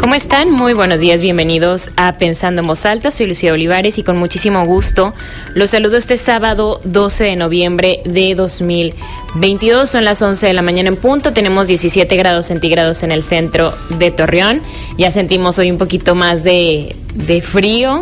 [0.00, 0.52] ¿Cómo están?
[0.52, 3.10] Muy buenos días, bienvenidos a Pensando en Voz Alta.
[3.10, 5.12] Soy Lucía Olivares y con muchísimo gusto
[5.54, 9.90] los saludo este sábado 12 de noviembre de 2022.
[9.90, 11.32] Son las 11 de la mañana en punto.
[11.32, 14.62] Tenemos 17 grados centígrados en el centro de Torreón.
[14.98, 18.00] Ya sentimos hoy un poquito más de, de frío.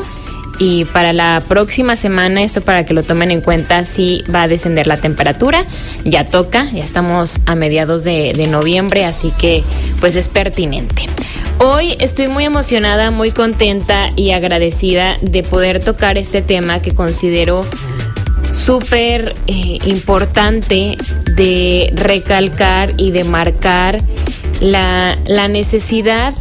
[0.58, 4.48] Y para la próxima semana, esto para que lo tomen en cuenta, sí va a
[4.48, 5.64] descender la temperatura.
[6.04, 9.62] Ya toca, ya estamos a mediados de, de noviembre, así que
[10.00, 11.06] pues es pertinente.
[11.58, 17.64] Hoy estoy muy emocionada, muy contenta y agradecida de poder tocar este tema que considero
[18.50, 20.98] súper eh, importante
[21.34, 24.02] de recalcar y de marcar
[24.60, 26.34] la, la necesidad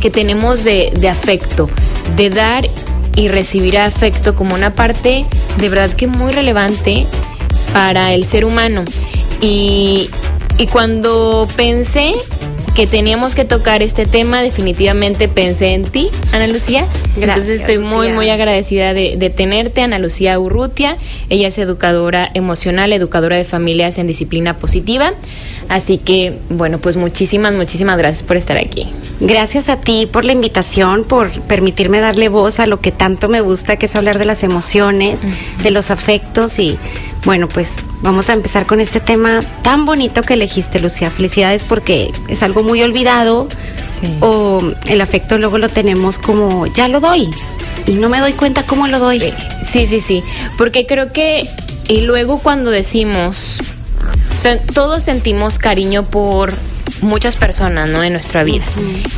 [0.00, 1.68] que tenemos de, afecto,
[2.16, 2.68] de dar
[3.16, 5.26] y recibir afecto como una parte
[5.58, 7.06] de verdad que muy relevante
[7.74, 8.84] para el ser humano.
[9.42, 10.08] Y,
[10.56, 12.14] y cuando pensé
[12.76, 16.86] que teníamos que tocar este tema, definitivamente pensé en ti, Ana Lucía.
[17.16, 20.98] Gracias, Entonces estoy muy, muy agradecida de, de, tenerte, Ana Lucía Urrutia.
[21.30, 25.14] Ella es educadora emocional, educadora de familias en disciplina positiva.
[25.70, 28.86] Así que, bueno, pues muchísimas, muchísimas gracias por estar aquí.
[29.20, 33.40] Gracias a ti por la invitación, por permitirme darle voz a lo que tanto me
[33.40, 35.20] gusta, que es hablar de las emociones,
[35.62, 36.78] de los afectos y
[37.26, 41.10] bueno, pues vamos a empezar con este tema tan bonito que elegiste, Lucía.
[41.10, 43.48] Felicidades porque es algo muy olvidado
[44.00, 44.06] sí.
[44.20, 47.28] o el afecto luego lo tenemos como ya lo doy
[47.84, 49.34] y no me doy cuenta cómo lo doy.
[49.68, 50.22] Sí, sí, sí,
[50.56, 51.48] porque creo que
[51.88, 53.58] y luego cuando decimos,
[54.36, 56.54] o sea, todos sentimos cariño por
[57.00, 58.02] muchas personas, ¿no?
[58.02, 58.64] En nuestra vida.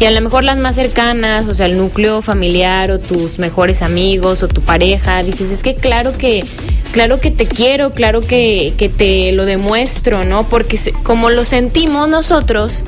[0.00, 3.82] Y a lo mejor las más cercanas, o sea, el núcleo familiar o tus mejores
[3.82, 6.44] amigos o tu pareja, dices, es que claro que
[6.92, 10.44] claro que te quiero, claro que, que te lo demuestro, ¿no?
[10.44, 12.84] Porque como lo sentimos nosotros,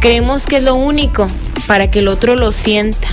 [0.00, 1.26] creemos que es lo único
[1.66, 3.08] para que el otro lo sienta.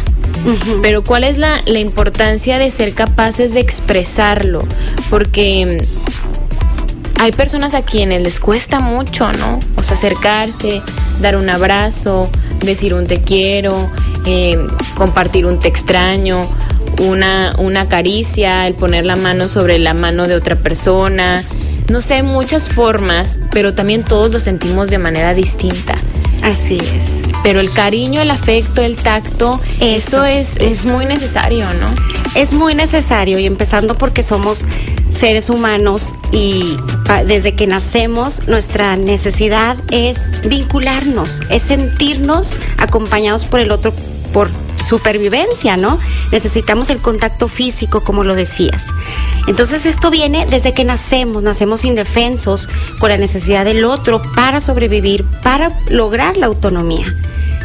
[0.46, 0.80] Uh -huh.
[0.82, 4.66] Pero ¿cuál es la, la importancia de ser capaces de expresarlo?
[5.10, 5.86] Porque
[7.20, 9.60] hay personas a quienes les cuesta mucho, ¿no?
[9.76, 10.82] O sea, acercarse,
[11.20, 12.30] dar un abrazo,
[12.60, 13.90] decir un te quiero,
[14.26, 14.58] eh,
[14.96, 16.42] compartir un te extraño,
[17.02, 21.44] una, una caricia, el poner la mano sobre la mano de otra persona.
[21.90, 25.96] No sé, muchas formas, pero también todos lo sentimos de manera distinta.
[26.44, 27.34] Así es.
[27.44, 31.88] Pero el cariño, el afecto, el tacto, eso, eso es, es muy necesario, ¿no?
[32.36, 34.66] Es muy necesario y empezando porque somos
[35.10, 36.78] seres humanos y
[37.26, 43.94] desde que nacemos nuestra necesidad es vincularnos, es sentirnos acompañados por el otro
[44.34, 44.50] por
[44.88, 46.00] supervivencia, ¿no?
[46.32, 48.86] Necesitamos el contacto físico, como lo decías.
[49.48, 55.24] Entonces esto viene desde que nacemos, nacemos indefensos con la necesidad del otro para sobrevivir,
[55.44, 57.14] para lograr la autonomía.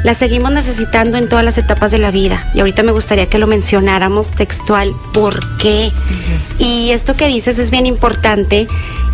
[0.04, 2.50] La seguimos necesitando en todas las etapas de la vida.
[2.54, 5.90] Y ahorita me gustaría que lo mencionáramos textual, ¿por qué?
[5.90, 6.64] Uh -huh.
[6.64, 8.66] Y esto que dices es bien importante.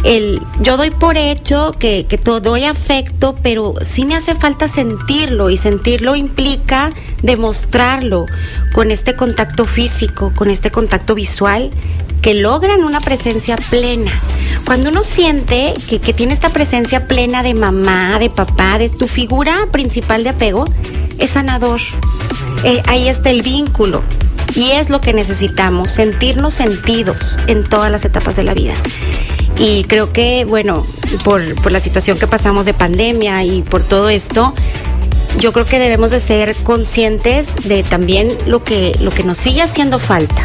[0.04, 4.68] El, yo doy por hecho que, que todo doy afecto, pero sí me hace falta
[4.68, 8.26] sentirlo y sentirlo implica demostrarlo
[8.72, 11.70] con este contacto físico, con este contacto visual
[12.22, 14.12] que logran una presencia plena.
[14.64, 19.08] Cuando uno siente que, que, tiene esta presencia plena de mamá, de papá, de tu
[19.08, 20.64] figura principal de apego,
[21.18, 21.80] es sanador.
[22.64, 24.02] Eh, ahí está el vínculo.
[24.54, 28.74] Y es lo que necesitamos, sentirnos sentidos en todas las etapas de la vida.
[29.58, 30.86] Y creo que, bueno,
[31.24, 34.54] por, por la situación que pasamos de pandemia y por todo esto,
[35.38, 39.62] yo creo que debemos de ser conscientes de también lo que, lo que nos sigue
[39.62, 40.44] haciendo falta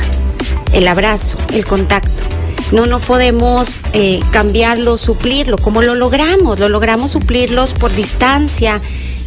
[0.73, 2.23] el abrazo, el contacto.
[2.72, 5.57] No, no podemos eh, cambiarlo, suplirlo.
[5.57, 6.59] como lo logramos?
[6.59, 8.81] Lo logramos suplirlos por distancia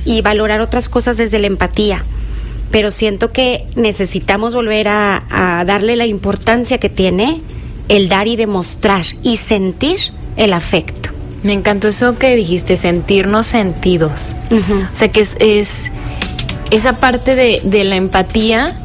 [0.05, 2.03] y valorar otras cosas desde la empatía.
[2.71, 7.41] Pero siento que necesitamos volver a, a darle la importancia que tiene
[7.89, 9.99] el dar y demostrar y sentir
[10.37, 11.11] el afecto.
[11.43, 14.35] Me encantó eso que dijiste, sentirnos sentidos.
[14.51, 14.93] Uh -huh.
[14.93, 15.85] O sea, que es, es
[16.73, 18.77] esa parte de, de la empatía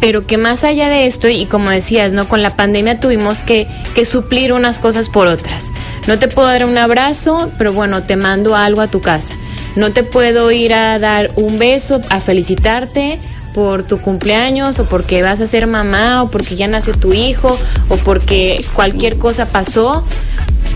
[0.00, 2.28] pero que más allá de esto, y como decías, ¿no?
[2.28, 5.70] Con la pandemia tuvimos que, que, suplir unas cosas por otras.
[6.06, 9.34] No te puedo dar un abrazo, pero bueno, te mando algo a tu casa.
[9.76, 13.18] No te puedo ir a dar un beso, a felicitarte
[13.54, 17.58] por tu cumpleaños o porque vas a ser mamá o porque ya nació tu hijo
[17.88, 20.04] o porque cualquier cosa pasó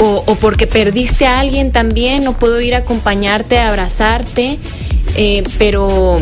[0.00, 4.58] o, o porque perdiste a alguien también, no puedo ir a acompañarte, a abrazarte,
[5.14, 6.16] eh, pero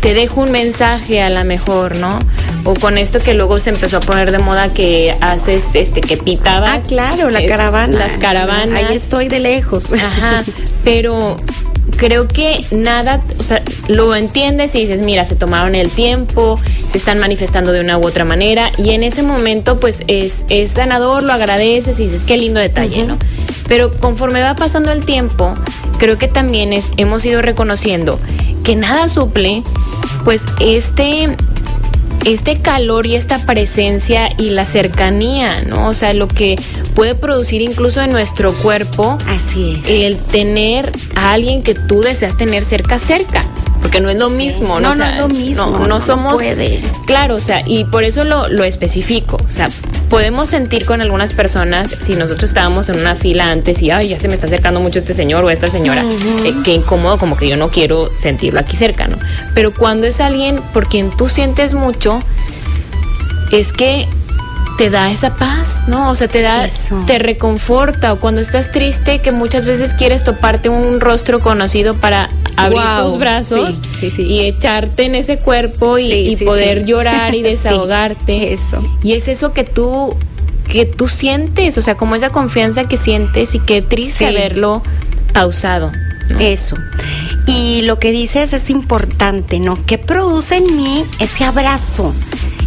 [0.00, 2.18] te dejo un mensaje a la mejor, ¿no?
[2.64, 6.16] O con esto que luego se empezó a poner de moda que haces, este, que
[6.16, 6.84] pitabas.
[6.84, 7.98] Ah, claro, la eh, caravana.
[7.98, 8.84] Las caravanas.
[8.84, 9.90] Ahí estoy de lejos.
[9.92, 10.42] Ajá,
[10.84, 11.38] pero
[11.96, 16.58] creo que nada, o sea, lo entiendes y dices, mira, se tomaron el tiempo,
[16.88, 20.72] se están manifestando de una u otra manera y en ese momento pues es, es
[20.72, 23.18] sanador, lo agradeces y dices, qué lindo detalle, ¿no?
[23.66, 25.54] Pero conforme va pasando el tiempo,
[25.98, 28.18] creo que también es, hemos ido reconociendo
[28.68, 29.62] que nada suple
[30.24, 31.34] pues este
[32.26, 35.88] este calor y esta presencia y la cercanía, ¿no?
[35.88, 36.56] O sea, lo que
[36.94, 39.16] puede producir incluso en nuestro cuerpo.
[39.26, 39.88] Así es.
[39.88, 43.46] El tener a alguien que tú deseas tener cerca, cerca
[43.80, 44.94] porque no es lo mismo, ¿no?
[44.94, 45.66] No, es lo mismo.
[45.66, 46.34] No, no, somos.
[46.34, 46.82] puede.
[47.06, 49.36] Claro, o sea, y por eso lo, lo especifico.
[49.48, 49.68] O sea,
[50.08, 54.18] podemos sentir con algunas personas, si nosotros estábamos en una fila antes y, ay, ya
[54.18, 56.04] se me está acercando mucho este señor o esta señora,
[56.44, 59.18] eh, qué incómodo, como que yo no quiero sentirlo aquí cerca, ¿no?
[59.54, 62.22] Pero cuando es alguien por quien tú sientes mucho,
[63.52, 64.08] es que
[64.78, 66.08] te da esa paz, ¿no?
[66.08, 66.66] O sea, te da,
[67.06, 68.12] te reconforta.
[68.12, 73.18] O cuando estás triste, que muchas veces quieres toparte un rostro conocido para abrir tus
[73.18, 73.82] brazos
[74.16, 78.54] y echarte en ese cuerpo y, poder llorar y desahogarte.
[78.54, 78.82] eso.
[79.02, 80.16] Y es eso que tú
[80.68, 84.82] que tú sientes, o sea, como esa confianza que sientes y qué triste verlo
[85.32, 85.90] pausado.
[86.38, 86.76] Eso.
[87.46, 89.78] Y lo que dices es importante, ¿no?
[89.86, 92.14] ¿Qué produce en mí ese abrazo?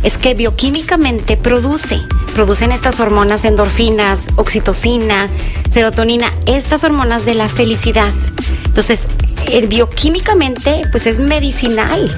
[0.03, 2.01] Es que bioquímicamente produce,
[2.33, 5.29] producen estas hormonas endorfinas, oxitocina,
[5.69, 8.11] serotonina, estas hormonas de la felicidad.
[8.65, 9.01] Entonces,
[9.51, 12.15] el bioquímicamente, pues es medicinal.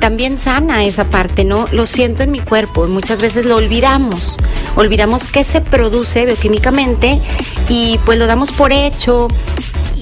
[0.00, 1.66] También sana esa parte, ¿no?
[1.72, 4.36] Lo siento en mi cuerpo, muchas veces lo olvidamos.
[4.74, 7.20] Olvidamos qué se produce bioquímicamente
[7.68, 9.28] y pues lo damos por hecho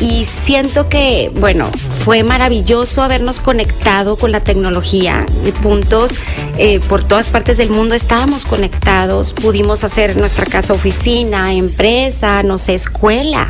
[0.01, 1.71] y siento que, bueno,
[2.05, 5.27] fue maravilloso habernos conectado con la tecnología
[5.63, 6.13] puntos
[6.57, 7.95] eh, por todas partes del mundo.
[7.95, 13.47] Estábamos conectados, pudimos hacer nuestra casa oficina, empresa, no sé, escuela.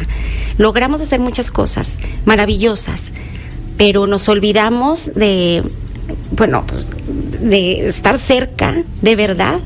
[0.59, 3.13] Logramos hacer muchas cosas maravillosas,
[3.77, 5.63] pero nos olvidamos de,
[6.33, 6.89] bueno, pues,
[7.41, 9.61] de estar cerca, de verdad,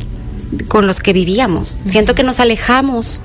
[0.69, 1.79] con los que vivíamos.
[1.85, 3.23] Siento que nos alejamos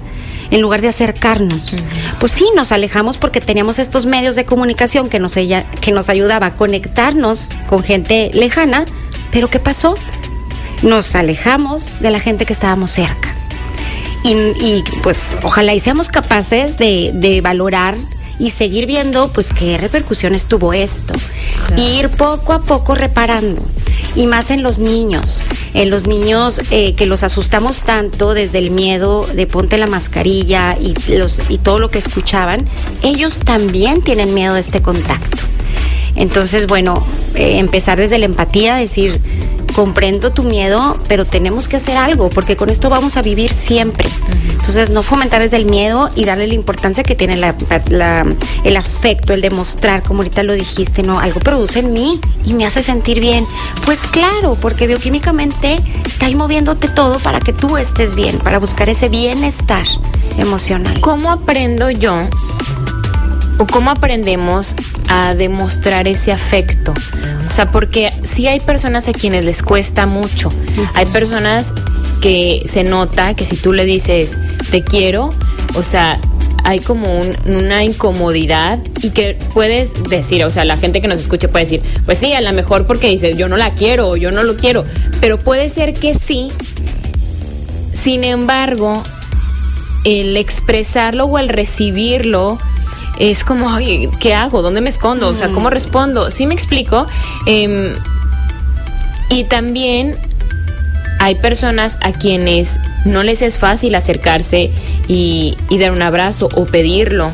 [0.51, 1.78] en lugar de acercarnos.
[2.19, 6.10] Pues sí, nos alejamos porque teníamos estos medios de comunicación que nos, ella, que nos
[6.10, 8.86] ayudaba a conectarnos con gente lejana,
[9.31, 9.96] pero ¿qué pasó?
[10.81, 13.36] Nos alejamos de la gente que estábamos cerca.
[14.24, 17.95] Y, pues ojalá y seamos capaces de, de valorar
[18.39, 21.13] y seguir viendo pues qué repercusiones tuvo esto.
[21.77, 23.62] Ir poco a poco reparando.
[24.15, 25.44] Y más en los niños,
[25.74, 30.77] en los niños eh, que los asustamos tanto desde el miedo de ponte la mascarilla
[30.80, 32.68] y, los, y todo lo que escuchaban,
[33.03, 35.38] ellos también tienen miedo de este contacto.
[36.15, 37.01] Entonces, bueno,
[37.35, 39.21] eh, empezar desde la empatía, decir,
[39.80, 44.10] comprendo tu miedo, pero tenemos que hacer algo, porque con esto vamos a vivir siempre.
[44.52, 49.40] Entonces, no fomentar desde el miedo y darle la importancia que tiene el afecto, el
[49.40, 53.46] demostrar, como ahorita lo dijiste, no, algo produce en mí y me hace sentir bien.
[53.86, 58.90] Pues claro, porque bioquímicamente está ahí moviéndote todo para que tú estés bien, para buscar
[58.90, 59.88] ese bienestar
[60.38, 61.00] emocional.
[61.00, 62.20] ¿Cómo aprendo yo
[63.59, 64.75] o cómo aprendemos
[65.07, 66.94] a demostrar ese afecto?
[67.47, 70.51] O sea, porque sí hay personas a quienes les cuesta mucho.
[70.95, 71.73] Hay personas
[72.21, 74.38] que se nota que si tú le dices
[74.71, 75.31] te quiero,
[75.75, 76.19] o sea,
[76.63, 81.47] hay como una incomodidad y que puedes decir, o sea, la gente que nos escuche
[81.47, 84.31] puede decir, pues sí, a lo mejor porque dice, yo no la quiero o yo
[84.31, 84.83] no lo quiero,
[85.21, 86.49] pero puede ser que sí.
[87.94, 89.04] Sin embargo,
[90.04, 92.59] el expresarlo o el recibirlo
[93.19, 93.69] es como,
[94.19, 94.61] ¿qué hago?
[94.61, 95.28] ¿Dónde me escondo?
[95.28, 96.31] O sea, ¿cómo respondo?
[96.31, 97.06] ¿Sí me explico?
[97.45, 97.95] Em,
[99.30, 100.16] y también
[101.19, 104.71] hay personas a quienes no les es fácil acercarse
[105.07, 107.31] y, dar un abrazo o pedirlo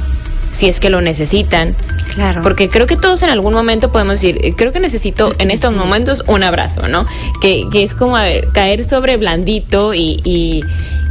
[0.51, 1.75] si es que lo necesitan.
[2.15, 2.41] Claro.
[2.41, 5.75] Porque creo que todos en algún momento podemos decir, eh, creo que necesito en estos
[5.75, 7.05] momentos un abrazo, ¿no?
[7.41, 8.15] Que, es como
[8.53, 10.63] caer sobre blandito y,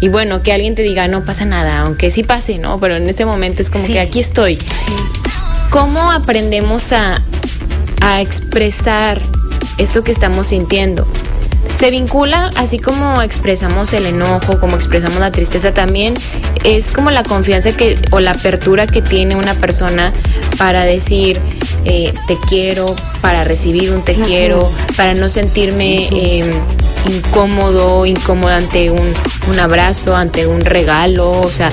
[0.04, 2.78] y bueno, que alguien te diga, no pasa nada, aunque sí pase, ¿no?
[2.78, 4.58] Pero en este momento es como que aquí estoy.
[5.70, 7.22] ¿Cómo aprendemos a,
[8.02, 9.22] a expresar
[9.78, 11.06] esto que estamos sintiendo?
[11.74, 16.14] Se vincula, así como expresamos el enojo, como expresamos la tristeza también,
[16.62, 20.12] es como la confianza que o la apertura que tiene una persona
[20.56, 21.40] para decir
[21.84, 26.50] eh, te quiero, para recibir un te quiero, para no sentirme em,
[27.10, 29.12] incómodo, incómodo ante un,
[29.48, 31.70] un, abrazo, ante un regalo, o sea,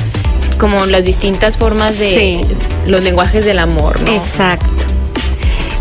[0.59, 2.45] como las distintas formas de
[2.87, 4.01] los lenguajes del amor.
[4.01, 4.11] ¿no?
[4.11, 4.67] Exacto.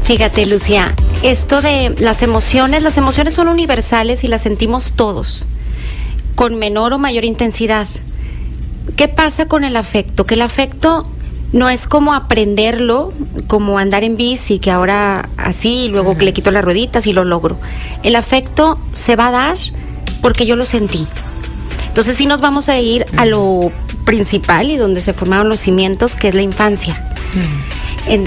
[0.05, 5.45] Fíjate, Lucía, esto de las emociones, las emociones son universales y las sentimos todos,
[6.35, 7.87] con menor o mayor intensidad.
[8.97, 10.25] ¿Qué pasa con el afecto?
[10.25, 11.07] Que el afecto
[11.53, 13.13] no es como aprenderlo,
[13.49, 17.59] como andar en bici, que ahora así, luego le quito las rueditas y lo logro.
[18.03, 19.57] El afecto se va a dar
[20.23, 21.07] porque yo lo sentí.
[21.89, 23.73] Entonces sí nos vamos a ir a lo
[24.05, 27.15] principal y donde se formaron los cimientos, que es la infancia.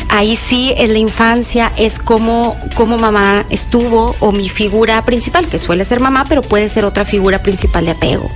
[0.10, 5.60] Ahí sí es la infancia, es como, como mamá estuvo o mi figura principal, que
[5.60, 8.30] suele ser mamá, pero puede ser otra figura principal de apego.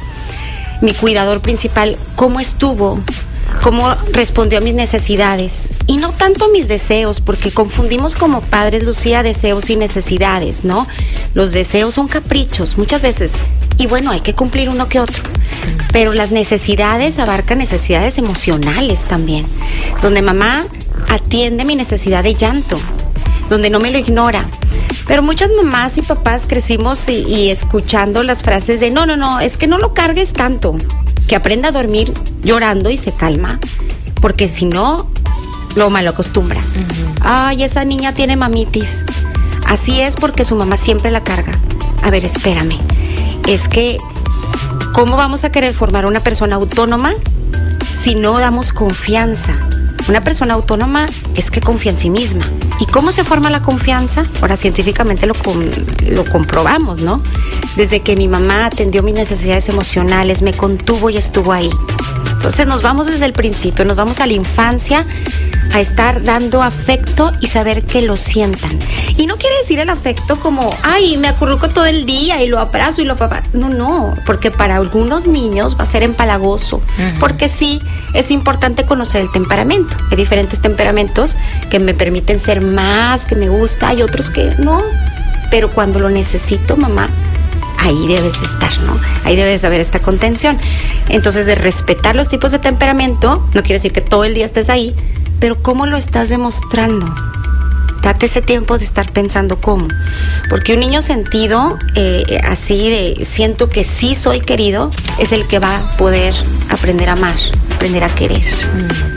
[0.82, 3.00] Mi cuidador principal, cómo estuvo
[3.64, 8.84] cómo respondió a mis necesidades y no tanto a mis deseos, porque confundimos como padres,
[8.84, 10.88] Lucía, deseos y necesidades, ¿no?
[11.34, 13.32] Los deseos son caprichos muchas veces
[13.78, 15.24] y bueno, hay que cumplir uno que otro,
[15.92, 19.46] pero las necesidades abarcan necesidades emocionales también,
[20.02, 20.66] donde mamá
[21.08, 22.80] atiende mi necesidad de llanto,
[23.50, 24.50] donde no me lo ignora.
[25.08, 29.40] Pero muchas mamás y papás crecimos y, y escuchando las frases de no, no, no,
[29.40, 30.78] es que no lo cargues tanto
[31.28, 33.60] que aprenda a dormir llorando y se calma,
[34.22, 35.10] porque si no,
[35.76, 36.66] lo malo acostumbras.
[37.22, 39.04] Ay, esa niña tiene mamitis.
[39.68, 41.52] Así es porque su mamá siempre la carga.
[42.02, 42.80] A ver, espérame.
[43.48, 43.98] Es que,
[44.94, 47.14] ¿cómo vamos a querer formar una persona autónoma
[48.02, 49.54] si no damos confianza?
[50.08, 52.46] Una persona autónoma es que confía en sí misma.
[52.80, 54.26] ¿Y cómo se forma la confianza?
[54.42, 55.36] Ahora científicamente lo,
[56.10, 57.22] lo comprobamos, ¿no?
[57.76, 61.70] Desde que mi mamá atendió mis necesidades emocionales, me contuvo y estuvo ahí.
[62.32, 65.06] Entonces nos vamos desde el principio, nos vamos a la infancia
[65.74, 68.78] a estar dando afecto y saber que lo sientan.
[69.18, 72.60] Y no quiere decir el afecto como, ay, me acurruco todo el día y lo
[72.60, 73.44] abrazo y lo papá.
[73.54, 76.82] No, no, porque para algunos niños va a ser empalagoso.
[77.20, 77.82] Porque sí,
[78.14, 79.96] es importante conocer el temperamento.
[80.12, 81.38] Hay diferentes temperamentos
[81.70, 84.82] que me permiten ser más, que me gusta, hay otros que no.
[85.50, 87.10] Pero cuando lo necesito, mamá,
[87.78, 88.98] ahí debes estar, ¿no?
[89.24, 90.58] Ahí debes haber esta contención.
[91.10, 94.70] Entonces, de respetar los tipos de temperamento, no quiere decir que todo el día estés
[94.70, 94.96] ahí,
[95.40, 97.14] pero ¿cómo lo estás demostrando?
[98.02, 99.88] Date ese tiempo de estar pensando cómo.
[100.50, 105.60] Porque un niño sentido, eh, así de siento que sí soy querido, es el que
[105.60, 106.34] va a poder
[106.70, 107.36] aprender a amar,
[107.76, 108.44] aprender a querer.
[108.44, 109.17] Mm.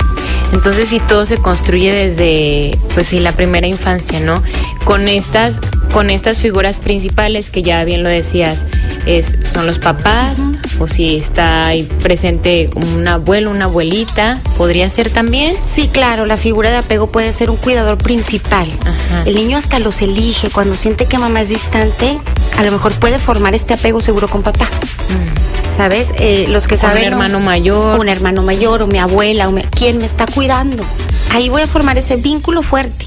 [0.52, 4.42] Entonces si todo se construye desde, pues sí, la primera infancia, ¿no?
[4.84, 5.60] Con estas,
[5.92, 8.64] con estas figuras principales que ya bien lo decías,
[9.06, 15.10] es, son los papás, o si está ahí presente un abuelo, una abuelita, ¿podría ser
[15.10, 15.56] también?
[15.66, 18.68] Sí, claro, la figura de apego puede ser un cuidador principal.
[19.24, 22.18] El niño hasta los elige, cuando siente que mamá es distante,
[22.58, 24.66] a lo mejor puede formar este apego seguro con papá.
[25.08, 25.59] Mm.
[25.80, 26.12] ¿Sabes?
[26.18, 26.98] Eh, los que saben.
[26.98, 27.98] Un hermano mayor.
[27.98, 30.84] Un hermano mayor o mi abuela, o quién me está cuidando.
[31.32, 33.06] Ahí voy a formar ese vínculo fuerte.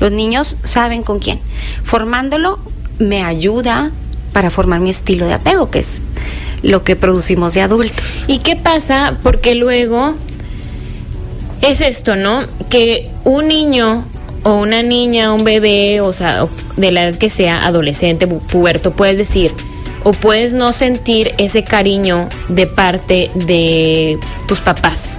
[0.00, 1.40] Los niños saben con quién.
[1.82, 2.58] Formándolo
[2.98, 3.90] me ayuda
[4.34, 6.02] para formar mi estilo de apego, que es
[6.62, 8.26] lo que producimos de adultos.
[8.26, 9.16] ¿Y qué pasa?
[9.22, 10.12] Porque luego
[11.62, 12.42] es esto, ¿no?
[12.68, 14.04] Que un niño
[14.42, 16.44] o una niña, un bebé, o sea,
[16.76, 19.54] de la edad que sea, adolescente, puberto, puedes decir,
[20.04, 25.18] o puedes no sentir ese cariño de parte de tus papás.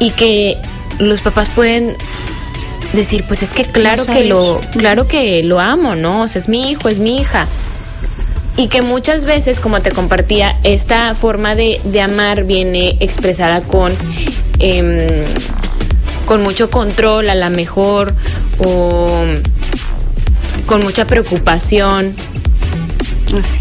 [0.00, 0.58] Y que
[0.98, 1.96] los papás pueden
[2.92, 6.48] decir pues es que claro que lo claro que lo amo no o sea es
[6.48, 7.46] mi hijo es mi hija
[8.56, 13.92] y que muchas veces como te compartía esta forma de, amar viene expresada con
[14.60, 15.24] em,
[16.26, 18.14] con mucho control a la mejor
[18.58, 19.24] o
[20.66, 22.16] con mucha preocupación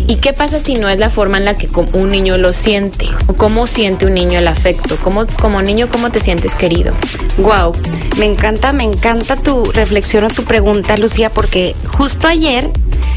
[0.07, 3.07] ¿Y qué pasa si no es la forma en la que un niño lo siente?
[3.27, 4.98] ¿O cómo siente un niño el afecto?
[5.03, 6.93] ¿Cómo, como niño, cómo te sientes querido?
[7.38, 7.74] Wow,
[8.17, 12.69] me encanta, me encanta tu reflexión o tu pregunta, Lucía, porque justo ayer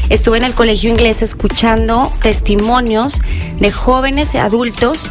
[0.09, 3.21] estuve en el colegio inglés escuchando testimonios
[3.59, 5.09] de jóvenes adultos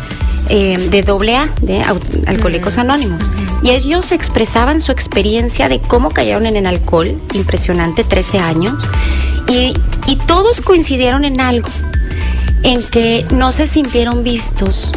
[0.48, 1.82] eh, de AA, de
[2.26, 3.30] Alcohólicos Anónimos.
[3.62, 8.88] Y ellos expresaban su experiencia de cómo cayeron en el alcohol, impresionante, 13 años,
[9.48, 9.74] y,
[10.26, 11.68] todos coincidieron en algo,
[12.62, 14.92] en que no se sintieron vistos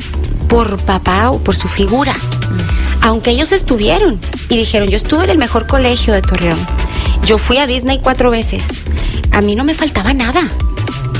[0.49, 2.13] por papá o por su figura,
[3.01, 6.59] aunque ellos estuvieron y dijeron, yo estuve en el mejor colegio de Torreón,
[7.25, 8.65] yo fui a Disney cuatro veces,
[9.31, 10.49] a mí no me faltaba nada.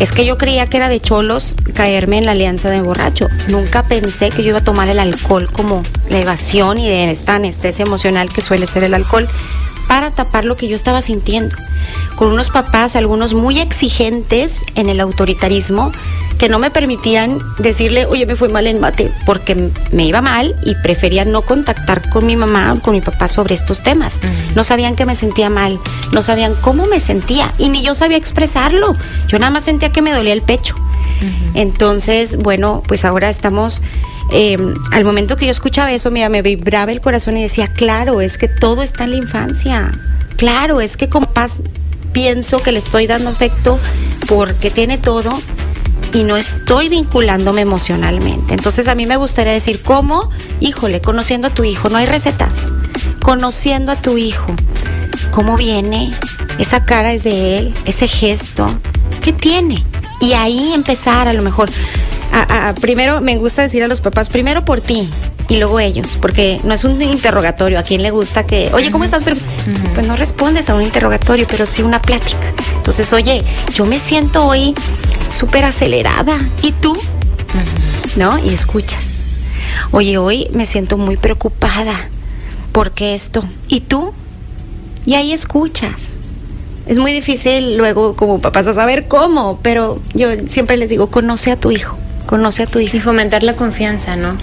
[0.01, 3.27] Es que yo creía que era de cholos caerme en la alianza de borracho.
[3.49, 7.35] Nunca pensé que yo iba a tomar el alcohol como la evasión y de esta
[7.35, 9.27] anestesia emocional que suele ser el alcohol
[9.87, 11.55] para tapar lo que yo estaba sintiendo.
[12.15, 15.91] Con unos papás, algunos muy exigentes en el autoritarismo,
[16.41, 20.55] que no me permitían decirle, oye, me fue mal en mate, porque me iba mal
[20.65, 24.19] y prefería no contactar con mi mamá o con mi papá sobre estos temas.
[24.55, 25.79] No sabían que me sentía mal,
[26.11, 28.95] no sabían cómo me sentía y ni yo sabía expresarlo.
[29.27, 30.73] Yo nada más sentía que me dolía el pecho.
[31.53, 33.83] Entonces, bueno, pues ahora estamos
[34.31, 34.57] eh,
[34.91, 38.39] al momento que yo escuchaba eso, mira, me vibraba el corazón y decía, claro, es
[38.39, 39.91] que todo está en la infancia.
[40.37, 41.61] Claro, es que como paz
[42.13, 43.77] pienso que le estoy dando afecto
[44.27, 45.39] porque tiene todo
[46.13, 48.53] y no estoy vinculándome emocionalmente.
[48.53, 50.29] Entonces a mí me gustaría decir, ¿cómo?
[50.59, 52.67] Híjole, conociendo a tu hijo, no hay recetas.
[53.21, 54.47] Conociendo a tu hijo,
[55.31, 56.11] ¿cómo viene?
[56.59, 58.67] Esa cara es de él, ese gesto,
[59.21, 59.83] ¿qué tiene?
[60.19, 61.69] Y ahí empezar a lo mejor.
[62.81, 65.09] primero me gusta decir a los papás, primero por ti,
[65.51, 67.77] y luego ellos, porque no es un interrogatorio.
[67.77, 69.23] ¿A quién le gusta que, oye, ¿cómo estás?
[69.93, 72.53] Pues no respondes a un interrogatorio, pero sí una plática.
[72.77, 73.43] Entonces, oye,
[73.73, 74.73] yo me siento hoy
[75.27, 76.37] súper acelerada.
[76.61, 76.97] ¿Y tú?
[78.15, 78.39] ¿No?
[78.39, 79.01] Y escuchas.
[79.91, 81.95] Oye, hoy me siento muy preocupada.
[82.71, 83.43] ¿Por qué esto?
[83.67, 84.13] ¿Y tú?
[85.05, 86.15] Y ahí escuchas.
[86.87, 91.51] Es muy difícil luego como papás a saber cómo, pero yo siempre les digo, conoce
[91.51, 92.95] a tu hijo, conoce a tu hijo.
[92.95, 94.37] Y fomentar la confianza, ¿no?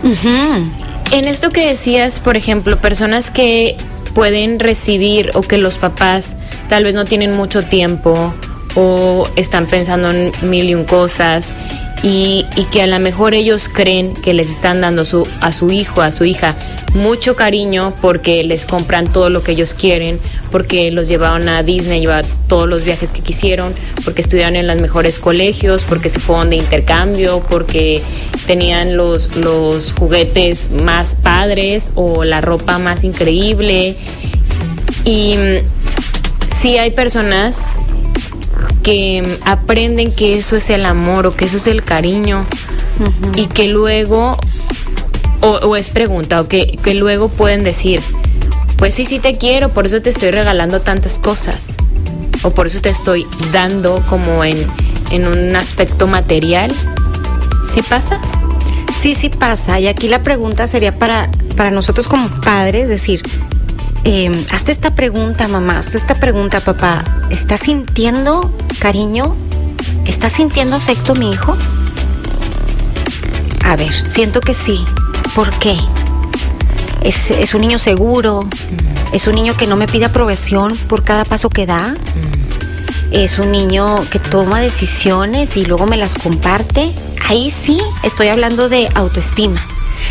[1.11, 3.77] En esto que decías, por ejemplo, personas que
[4.15, 6.37] pueden recibir o que los papás
[6.69, 8.35] tal vez no tienen mucho tiempo
[8.75, 11.55] o están pensando en mil y un cosas
[12.03, 16.03] y, que a lo mejor ellos creen que les están dando su, a su hijo,
[16.03, 16.55] a su hija,
[16.95, 20.21] mucho cariño porque les compran todo lo que ellos quieren,
[20.51, 23.75] porque los llevaron a Disney, llevaron todos los viajes que quisieron,
[24.05, 28.03] porque estudiaron en los mejores colegios, porque se fueron de intercambio, porque
[28.47, 33.97] tenían los, los juguetes más padres o la ropa más increíble.
[35.05, 37.67] Y mm, sí hay personas
[38.83, 42.47] que aprenden que eso es el amor o que eso es el cariño
[43.37, 44.37] y que luego,
[45.41, 48.01] o, es pregunta, o que, que luego pueden decir,
[48.79, 51.75] pues sí, sí te quiero, por eso te estoy regalando tantas cosas,
[52.43, 54.57] o por eso te estoy dando como en,
[55.11, 56.73] en un aspecto material.
[57.69, 58.21] ¿Sí pasa?
[58.99, 59.79] Sí, sí pasa.
[59.81, 63.23] Y aquí la pregunta sería para, para nosotros como padres, decir,
[64.05, 67.05] eh, hazte esta pregunta, mamá, hazte esta pregunta, papá.
[67.31, 69.37] ¿Estás sintiendo cariño?
[70.07, 71.57] ¿Estás sintiendo afecto mi hijo?
[73.65, 74.85] A ver, siento que sí.
[75.35, 75.77] ¿Por qué?
[77.03, 79.15] Es, es un niño seguro, mm.
[79.15, 83.13] es un niño que no me pide aprobación por cada paso que da, mm.
[83.13, 86.91] es un niño que toma decisiones y luego me las comparte.
[87.29, 89.61] Ahí sí estoy hablando de autoestima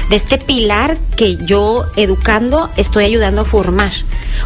[0.10, 3.92] de este pilar que yo educando estoy ayudando a formar.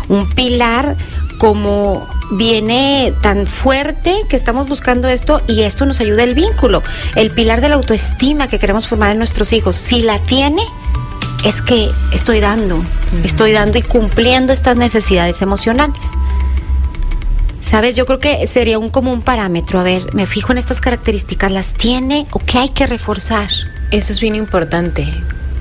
[0.07, 0.95] Un pilar
[1.37, 6.81] como viene tan fuerte que estamos buscando esto y esto nos ayuda el vínculo,
[7.15, 9.75] el pilar de la autoestima que queremos formar en nuestros hijos.
[9.75, 10.63] Si la tiene,
[11.43, 12.83] es que estoy dando,
[13.23, 16.03] estoy dando y cumpliendo estas necesidades emocionales.
[17.61, 17.95] ¿Sabes?
[17.95, 19.79] Yo creo que sería un como un parámetro.
[19.79, 23.49] A ver, me fijo en estas características, ¿las tiene o qué hay que reforzar?
[23.91, 25.07] Eso es bien importante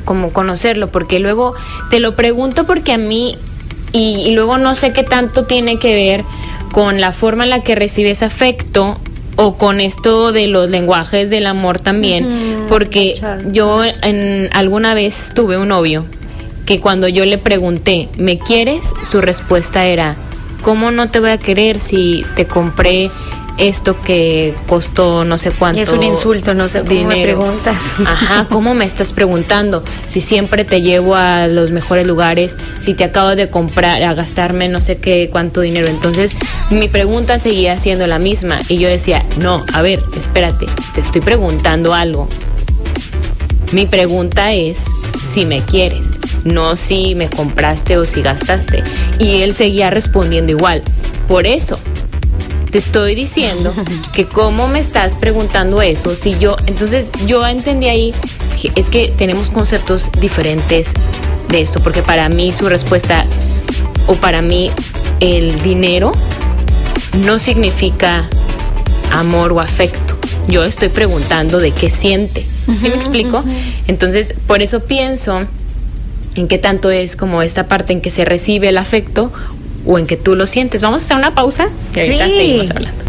[0.05, 1.55] como conocerlo, porque luego
[1.91, 3.39] te lo pregunto porque a mí,
[3.93, 6.25] y, luego no sé qué tanto tiene que ver
[6.73, 8.99] con la forma en la que recibes afecto
[9.43, 13.15] o con esto de los lenguajes del amor también, porque
[13.51, 16.05] yo en, alguna vez tuve un novio
[16.67, 18.93] que cuando yo le pregunté, ¿me quieres?
[19.03, 20.15] Su respuesta era,
[20.63, 23.11] ¿cómo no te voy a querer si te compré
[23.61, 25.81] esto que costó no sé cuánto.
[25.81, 27.09] Es un insulto, no sé dinero.
[27.09, 27.77] me preguntas.
[28.05, 29.85] Ajá, ¿cómo me estás preguntando?
[30.07, 34.69] Si siempre te llevo a los mejores lugares, si te acabo de comprar, a gastarme
[34.69, 35.89] no sé qué cuánto dinero.
[35.89, 36.35] Entonces,
[36.71, 41.21] mi pregunta seguía siendo la misma y yo decía, no, a ver, espérate, te estoy
[41.21, 42.29] preguntando algo.
[43.73, 44.87] Mi pregunta es
[45.25, 46.11] si me quieres,
[46.45, 48.83] no si me compraste o si gastaste.
[49.19, 50.83] Y él seguía respondiendo igual.
[51.29, 51.79] Por eso,
[52.71, 53.75] te estoy diciendo
[54.13, 58.15] que cómo me estás preguntando eso, si yo, entonces yo entendí ahí,
[58.61, 60.93] que es que tenemos conceptos diferentes
[61.49, 63.27] de esto, porque para mí su respuesta,
[64.07, 64.71] o para mí
[65.21, 66.13] el dinero,
[67.25, 68.29] no significa
[69.13, 70.17] amor o afecto.
[70.49, 72.45] Yo estoy preguntando de qué siente.
[72.79, 73.43] ¿Sí me explico?
[73.89, 75.41] Entonces, por eso pienso
[76.37, 79.33] en qué tanto es como esta parte en que se recibe el afecto
[79.87, 80.83] o en que tú lo sientes.
[80.83, 83.05] Vamos a hacer una pausa y ahorita seguimos hablando.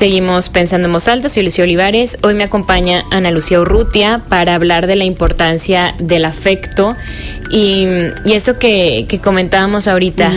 [0.00, 2.16] Seguimos pensando en voz alta, soy Lucía Olivares.
[2.22, 6.96] Hoy me acompaña Ana Lucía Urrutia para hablar de la importancia del afecto
[7.50, 7.86] y,
[8.24, 10.32] y esto que, que comentábamos ahorita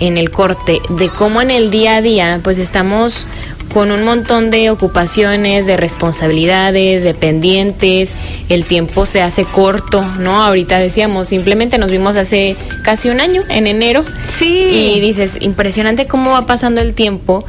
[0.00, 3.26] en el corte, de cómo en el día a día pues estamos
[3.72, 8.14] con un montón de ocupaciones, de responsabilidades, de pendientes,
[8.48, 10.42] el tiempo se hace corto, ¿no?
[10.42, 14.04] Ahorita decíamos, simplemente nos vimos hace casi un año, en enero.
[14.28, 14.94] Sí.
[14.96, 17.44] Y dices, impresionante cómo va pasando el tiempo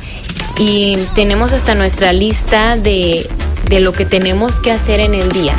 [0.57, 3.27] y tenemos hasta nuestra lista de,
[3.69, 5.55] de lo que tenemos que hacer en el día.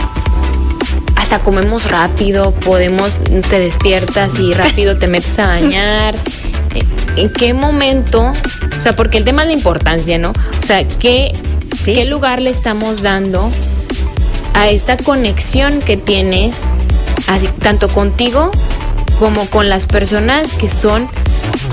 [1.16, 6.14] Hasta comemos rápido, podemos, te despiertas y rápido te metes a bañar.
[7.16, 8.32] ¿En qué momento?
[8.78, 10.30] O sea, porque el tema la importancia, ¿no?
[10.30, 11.32] O sea, ¿qué,
[11.84, 13.50] ¿qué lugar le estamos dando
[14.54, 16.64] a esta conexión que tienes,
[17.26, 18.50] así, tanto contigo
[19.18, 21.08] como con las personas que son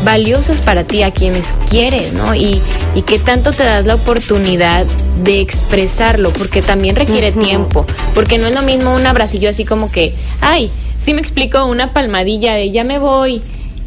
[0.04, 2.34] valiosas para ti, a quienes quieres, ¿no?
[2.36, 2.62] Y,
[2.96, 4.86] y qué tanto te das la oportunidad
[5.24, 9.92] de expresarlo, porque también requiere tiempo, porque no es lo mismo un abracillo así como
[9.92, 13.42] que, ay, sí me explico, una palmadilla de ya me voy.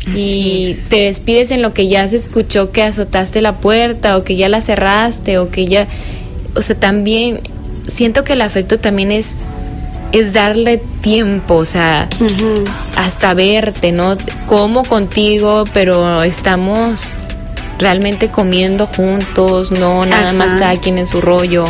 [0.07, 4.37] Y te despides en lo que ya se escuchó que azotaste la puerta o que
[4.37, 5.87] ya la cerraste o que ya,
[6.55, 7.41] o sea, también
[7.87, 9.35] siento que el afecto también es
[10.13, 12.09] es darle tiempo, o sea,
[12.97, 14.17] hasta verte, ¿no?
[14.47, 17.15] Como contigo, pero estamos
[17.79, 21.65] realmente comiendo juntos, no nada más cada quien en su rollo.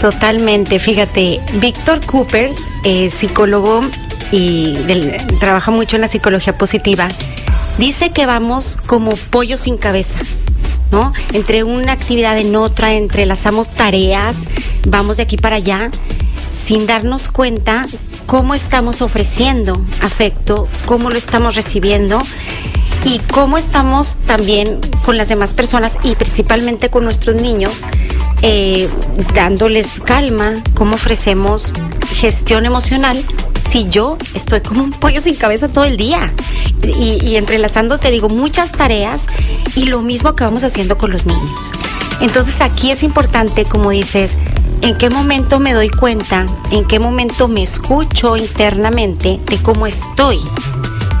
[0.00, 3.82] Totalmente, fíjate, Víctor Coopers, eh, psicólogo
[4.34, 4.74] y
[5.38, 7.06] trabaja mucho en la psicología positiva,
[7.78, 10.18] dice que vamos como pollo sin cabeza.
[10.90, 11.12] ¿No?
[11.32, 14.36] Entre una actividad en otra, entrelazamos tareas,
[14.86, 15.90] vamos de aquí para allá
[16.64, 17.84] sin darnos cuenta
[18.26, 22.20] cómo estamos ofreciendo afecto, cómo lo estamos recibiendo
[23.04, 27.84] y cómo estamos también con las demás personas y principalmente con nuestros niños,
[28.42, 28.88] eh,
[29.34, 31.72] dándoles calma, cómo ofrecemos
[32.20, 33.24] gestión emocional
[33.68, 36.32] si yo estoy como un pollo sin cabeza todo el día.
[36.82, 39.22] Y, y entrelazando, te digo, muchas tareas
[39.74, 41.72] y lo mismo acabamos haciendo con los niños.
[42.20, 44.34] Entonces aquí es importante, como dices,
[44.82, 50.38] en qué momento me doy cuenta, en qué momento me escucho internamente de cómo estoy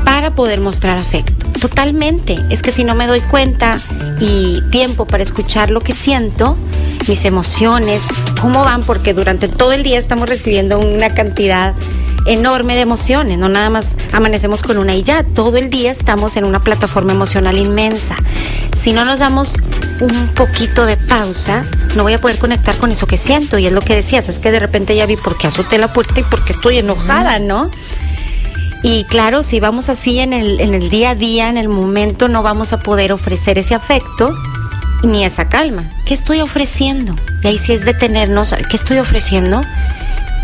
[0.04, 1.46] para poder mostrar afecto.
[1.60, 2.36] Totalmente.
[2.50, 3.78] Es que si no me doy cuenta
[4.20, 6.56] y tiempo para escuchar lo que siento,
[7.08, 8.02] mis emociones,
[8.40, 11.74] cómo van, porque durante todo el día estamos recibiendo una cantidad
[12.26, 16.36] enorme de emociones, no nada más amanecemos con una y ya, todo el día estamos
[16.36, 18.16] en una plataforma emocional inmensa.
[18.78, 19.56] Si no nos damos
[20.00, 21.64] un poquito de pausa,
[21.96, 23.58] no voy a poder conectar con eso que siento.
[23.58, 25.92] Y es lo que decías, es que de repente ya vi por qué azoté la
[25.92, 27.70] puerta y por qué estoy enojada, ¿no?
[28.82, 32.28] Y claro, si vamos así en el, en el día a día, en el momento,
[32.28, 34.34] no vamos a poder ofrecer ese afecto
[35.02, 35.84] ni esa calma.
[36.04, 37.16] ¿Qué estoy ofreciendo?
[37.42, 39.62] Y ahí sí es detenernos, ¿qué estoy ofreciendo?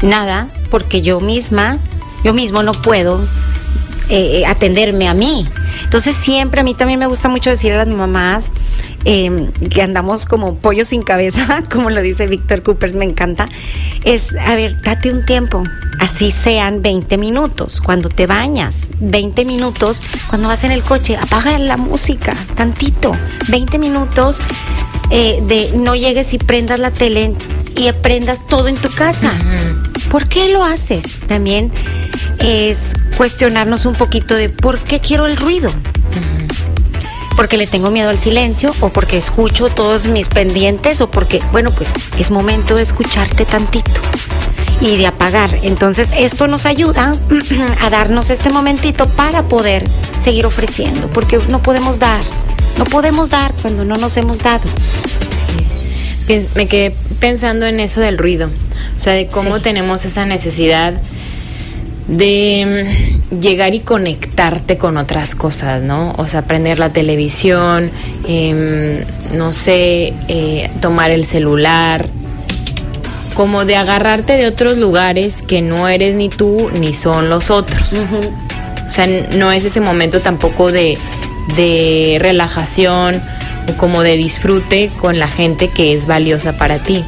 [0.02, 1.78] Nada, porque yo misma,
[2.24, 3.20] yo mismo no puedo
[4.08, 5.46] eh, atenderme a mí.
[5.84, 8.50] Entonces siempre a mí también me gusta mucho decir a las mamás
[9.04, 13.48] em, que andamos como pollo sin cabeza, como lo dice Víctor Coopers, me encanta,
[14.04, 15.62] es, a ver, date un tiempo,
[16.00, 21.58] así sean 20 minutos, cuando te bañas, 20 minutos, cuando vas en el coche, apaga
[21.58, 23.12] la música, tantito,
[23.48, 24.40] 20 minutos
[25.10, 27.34] eh, de no llegues y prendas la tele
[27.76, 29.32] y aprendas todo en tu casa.
[30.10, 31.20] ¿Por qué lo haces?
[31.28, 31.70] También
[32.40, 35.70] es cuestionarnos un poquito de por qué quiero el ruido.
[37.36, 41.70] Porque le tengo miedo al silencio o porque escucho todos mis pendientes o porque, bueno,
[41.70, 44.00] pues es momento de escucharte tantito
[44.80, 45.50] y de apagar.
[45.62, 47.14] Entonces esto nos ayuda
[47.80, 49.84] a darnos este momentito para poder
[50.20, 52.20] seguir ofreciendo, porque no podemos dar,
[52.78, 54.64] no podemos dar cuando no nos hemos dado.
[56.54, 58.50] Me quedé pensando en eso del ruido,
[58.96, 60.94] o sea, de cómo tenemos esa necesidad
[62.10, 62.86] de
[63.30, 66.12] mm, llegar y conectarte con otras cosas, ¿no?
[66.18, 67.90] O sea, prender la televisión,
[68.26, 72.06] em, no sé, eh, tomar el celular,
[73.34, 77.94] como de agarrarte de otros lugares que no eres ni tú ni son los otros.
[78.88, 80.98] O sea, no es ese momento tampoco de,
[81.56, 83.22] de relajación
[83.68, 87.04] o como de disfrute con la gente que es valiosa para ti.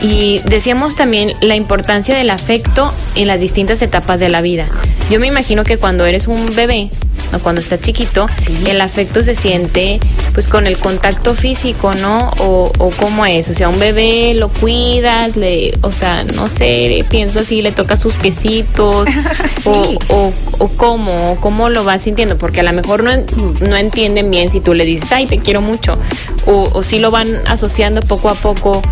[0.00, 4.66] Y decíamos también la importancia del afecto en las distintas etapas de la vida.
[5.10, 6.90] Yo me imagino que cuando eres un bebé
[7.32, 8.26] o cuando estás chiquito,
[8.66, 10.00] el afecto se siente
[10.32, 12.30] pues con el contacto físico, ¿no?
[12.38, 17.04] O, o cómo es, o sea, un bebé lo cuidas, le, o sea, no sé,
[17.08, 19.08] pienso así, le tocas sus piecitos,
[19.64, 23.12] o, o, o, cómo, o cómo lo vas sintiendo, porque a lo mejor no,
[23.60, 25.98] no entienden bien si tú le dices, ay, te quiero mucho,
[26.46, 28.82] o, o si lo van asociando poco a poco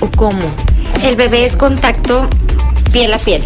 [0.00, 0.40] o cómo?
[1.02, 2.28] El bebé es contacto
[2.92, 3.42] piel a piel.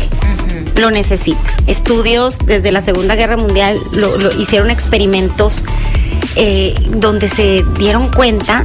[0.77, 1.41] Lo necesita.
[1.67, 5.63] Estudios desde la Segunda Guerra Mundial lo, hicieron experimentos
[6.37, 8.65] eh, donde se dieron cuenta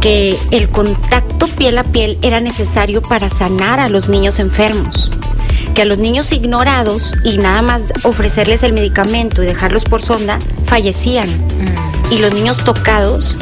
[0.00, 5.10] que el contacto piel a piel era necesario para sanar a los niños enfermos.
[5.74, 10.38] Que a los niños ignorados y nada más ofrecerles el medicamento y dejarlos por sonda,
[10.66, 11.28] fallecían.
[11.28, 12.12] Mm.
[12.12, 13.36] Y los niños tocados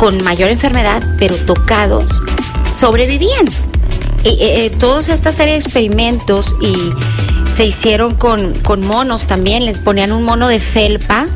[0.00, 2.22] con mayor enfermedad, pero tocados,
[2.70, 3.46] sobrevivían.
[4.24, 6.74] Eh, eh, toda esta serie de experimentos y
[7.52, 11.26] se hicieron con, con monos también, les ponían un mono de felpa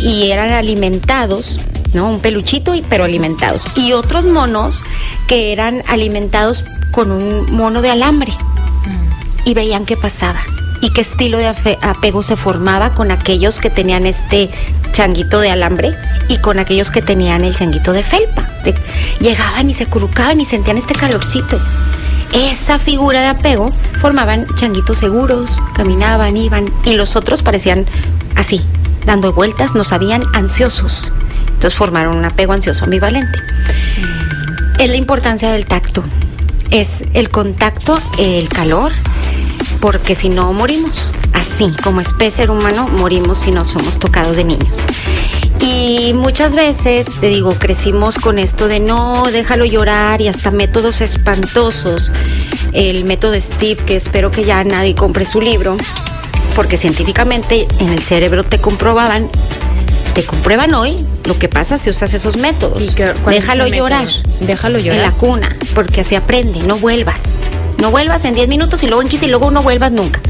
[0.00, 1.60] y eran alimentados
[1.94, 2.10] ¿no?
[2.10, 3.66] Un peluchito, y, pero alimentados.
[3.76, 4.82] Y otros monos
[5.28, 8.32] que eran alimentados con un mono de alambre.
[9.44, 10.40] Y veían qué pasaba
[10.82, 11.46] y qué estilo de
[11.80, 14.50] apego se formaba con aquellos que tenían este
[14.92, 15.94] changuito de alambre
[16.28, 18.46] y con aquellos que tenían el changuito de felpa.
[19.20, 21.58] llegaban y se colocaban y sentían este calorcito.
[22.32, 27.86] Esa figura de apego formaban changuitos seguros, caminaban, iban, y los otros parecían
[28.34, 28.60] así,
[29.06, 31.12] dando vueltas, no sabían, ansiosos.
[31.46, 33.38] Entonces formaron un apego ansioso ambivalente.
[34.80, 36.02] Es la importancia del tacto.
[36.70, 38.90] Es el contacto, el calor,
[39.82, 41.12] porque si no morimos.
[41.32, 44.78] Así, como especie humano, morimos si no somos tocados de niños.
[45.58, 51.00] Y muchas veces, te digo, crecimos con esto de no, déjalo llorar y hasta métodos
[51.00, 52.12] espantosos.
[52.72, 55.76] El método Steve, que espero que ya nadie compre su libro,
[56.54, 59.28] porque científicamente en el cerebro te comprobaban
[60.14, 62.94] te comprueban hoy lo que pasa si usas esos métodos.
[63.26, 64.06] Déjalo llorar.
[64.40, 64.98] Déjalo llorar.
[64.98, 67.22] En la cuna, porque así aprende, no vuelvas.
[67.82, 70.20] No vuelvas en 10 minutos y luego en 15 y luego no vuelvas nunca.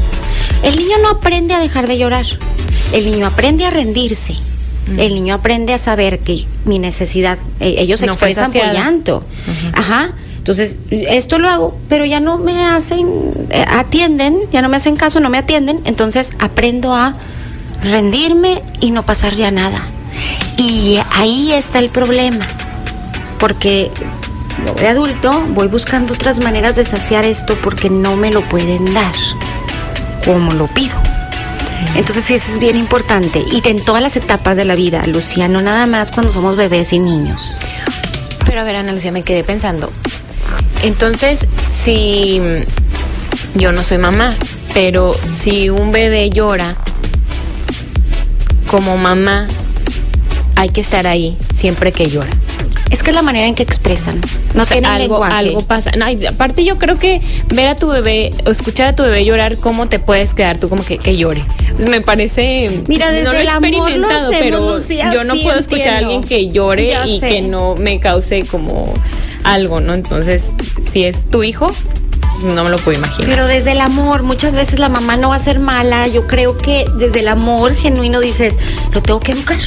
[0.63, 2.25] El niño no aprende a dejar de llorar.
[2.91, 4.33] El niño aprende a rendirse.
[4.87, 4.99] Mm.
[4.99, 9.23] El niño aprende a saber que mi necesidad, e, ellos se expresan por llanto.
[9.73, 10.13] Ajá.
[10.35, 14.95] Entonces, esto lo hago, pero ya no me hacen, eh, atienden, ya no me hacen
[14.95, 15.79] caso, no me atienden.
[15.85, 17.13] Entonces, aprendo a
[17.83, 19.85] rendirme y no pasar ya nada.
[20.57, 22.47] Y ahí está el problema,
[23.39, 23.91] porque
[24.77, 29.13] de adulto voy buscando otras maneras de saciar esto porque no me lo pueden dar
[30.25, 30.95] como lo pido.
[31.95, 33.43] Entonces sí, eso es bien importante.
[33.51, 36.93] Y en todas las etapas de la vida, Lucía, no nada más cuando somos bebés
[36.93, 37.57] y niños.
[38.45, 39.91] Pero a ver, Ana Lucía, me quedé pensando.
[40.81, 42.41] Entonces, si
[43.55, 44.33] yo no soy mamá,
[44.73, 46.75] pero si un bebé llora,
[48.67, 49.47] como mamá
[50.55, 52.29] hay que estar ahí siempre que llora.
[52.93, 54.21] Es que es la manera en que expresan.
[54.53, 55.89] No sé, algo, algo pasa.
[56.29, 59.89] aparte yo creo que ver a tu bebé o escuchar a tu bebé llorar, ¿cómo
[59.89, 61.43] te puedes quedar tú como que, que llore?
[61.79, 62.83] Me parece...
[62.87, 64.77] Mira, desde no lo he experimentado, pero
[65.11, 68.93] yo no puedo escuchar a alguien que llore y que no me cause como
[69.43, 69.95] algo, ¿no?
[69.95, 71.71] Entonces, si es tu hijo,
[72.43, 73.27] no me lo puedo imaginar.
[73.27, 76.07] Pero desde el amor, muchas veces la mamá no va a ser mala.
[76.09, 78.55] Yo creo que desde el amor genuino dices,
[78.91, 79.57] lo tengo que educar.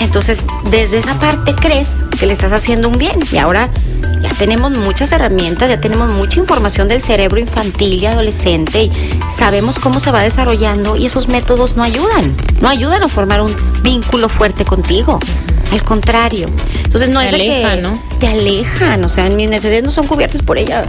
[0.00, 3.18] Entonces, desde esa parte crees que le estás haciendo un bien.
[3.30, 3.68] Y ahora
[4.20, 8.92] ya tenemos muchas herramientas, ya tenemos mucha información del cerebro infantil y adolescente y
[9.30, 12.34] sabemos cómo se va desarrollando y esos métodos no ayudan.
[12.60, 15.18] No ayudan a formar un vínculo fuerte contigo.
[15.72, 16.48] Al contrario.
[16.84, 18.00] Entonces no es de que ¿no?
[18.20, 20.86] te alejan, o sea, mis necesidades no son cubiertas por ella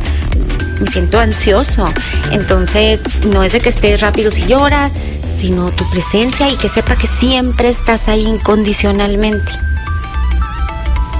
[0.79, 1.85] me siento ansioso.
[2.31, 4.91] Entonces, no es de que estés rápido si lloras,
[5.37, 9.51] sino tu presencia y que sepa que siempre estás ahí incondicionalmente.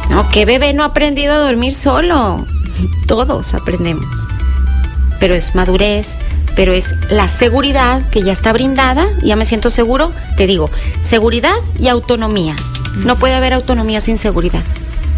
[0.09, 2.45] No, ¿qué bebé no ha aprendido a dormir solo?
[3.07, 4.07] Todos aprendemos.
[5.19, 6.17] Pero es madurez,
[6.55, 10.69] pero es la seguridad que ya está brindada, ya me siento seguro, te digo,
[11.01, 12.55] seguridad y autonomía.
[12.95, 14.63] No puede haber autonomía sin seguridad.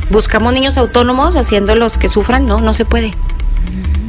[0.10, 3.16] Buscamos niños autónomos haciendo los que sufran, no, no se puede.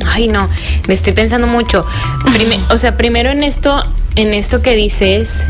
[0.06, 0.48] Ay, no,
[0.88, 1.84] me estoy pensando mucho.
[2.70, 3.84] o sea, primero en esto,
[4.16, 5.44] en esto que dices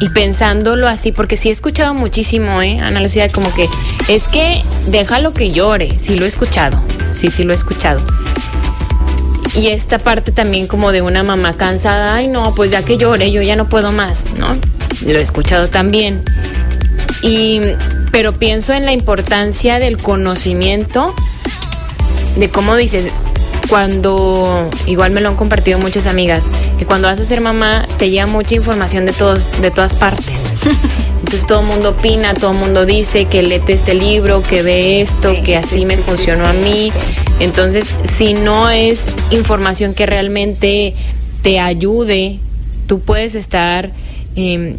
[0.00, 2.80] y pensándolo así, porque sí he escuchado muchísimo, ¿eh?
[2.80, 3.68] Ana Lucía, como que
[4.08, 5.96] es que déjalo que llore.
[6.00, 6.76] Sí lo he escuchado.
[7.12, 8.00] Sí, sí lo he escuchado.
[9.54, 13.30] Y esta parte también como de una mamá cansada, ay no, pues ya que llore,
[13.30, 14.56] yo ya no puedo más, ¿no?
[15.06, 16.22] Lo he escuchado también.
[17.22, 17.60] Y,
[18.10, 21.14] pero pienso en la importancia del conocimiento
[22.36, 23.10] de cómo dices,
[23.68, 26.46] cuando, igual me lo han compartido muchas amigas,
[26.78, 30.42] que cuando vas a ser mamá te llega mucha información de, todos, de todas partes.
[31.20, 35.00] Entonces todo el mundo opina, todo el mundo dice que léete este libro, que ve
[35.00, 36.92] esto, que así me funcionó a mí.
[37.40, 40.94] Entonces, si no es información que realmente
[41.42, 42.40] te ayude,
[42.86, 43.90] tú puedes estar,
[44.36, 44.76] em,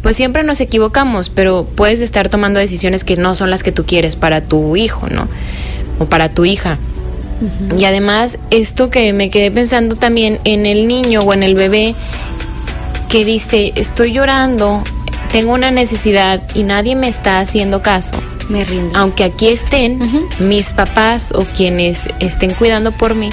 [0.00, 3.84] pues siempre nos equivocamos, pero puedes estar tomando decisiones que no son las que tú
[3.84, 5.28] quieres para tu hijo, ¿no?
[5.98, 6.78] O para tu hija.
[7.78, 11.94] Y además, esto que me quedé pensando también en el niño o en el bebé
[13.08, 14.82] que dice, estoy llorando,
[15.32, 18.16] tengo una necesidad y nadie me está haciendo caso.
[18.48, 18.98] Me rindo.
[18.98, 23.30] Aunque aquí estén mis papás o quienes estén cuidando por mí,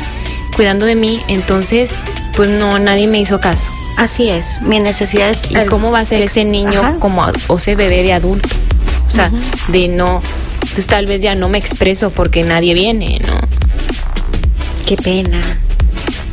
[0.56, 1.96] cuidando de mí, entonces,
[2.36, 3.70] pues no, nadie me hizo caso.
[3.98, 5.39] Así es, mi necesidad es...
[5.50, 8.50] ¿Y cómo va a ser ese niño como o ese bebé de adulto?
[9.08, 9.32] O sea,
[9.70, 10.22] de no,
[10.56, 13.47] entonces tal vez ya no me expreso porque nadie viene, ¿no?
[14.88, 15.41] Qué pena.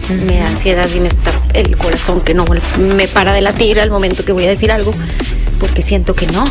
[0.08, 2.44] Me da ansiedad y me está el corazón que no
[2.78, 4.94] me para de latir al momento que voy a decir algo,
[5.58, 6.44] porque siento que no.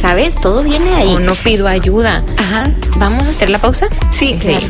[0.00, 0.34] ¿Sabes?
[0.36, 1.08] Todo viene ahí.
[1.08, 2.24] O no pido ayuda.
[2.38, 2.72] Ajá.
[2.96, 3.88] ¿Vamos a hacer la pausa?
[4.12, 4.66] Sí, claro.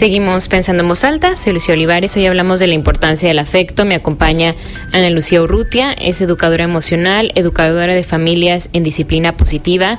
[0.00, 0.48] Seguimos.
[0.48, 3.94] Pensando en voz alta, soy Lucía Olivares, hoy hablamos de la importancia del afecto, me
[3.94, 4.54] acompaña
[4.94, 9.98] Ana Lucía Urrutia, es educadora emocional, educadora de familias en disciplina positiva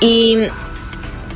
[0.00, 0.38] y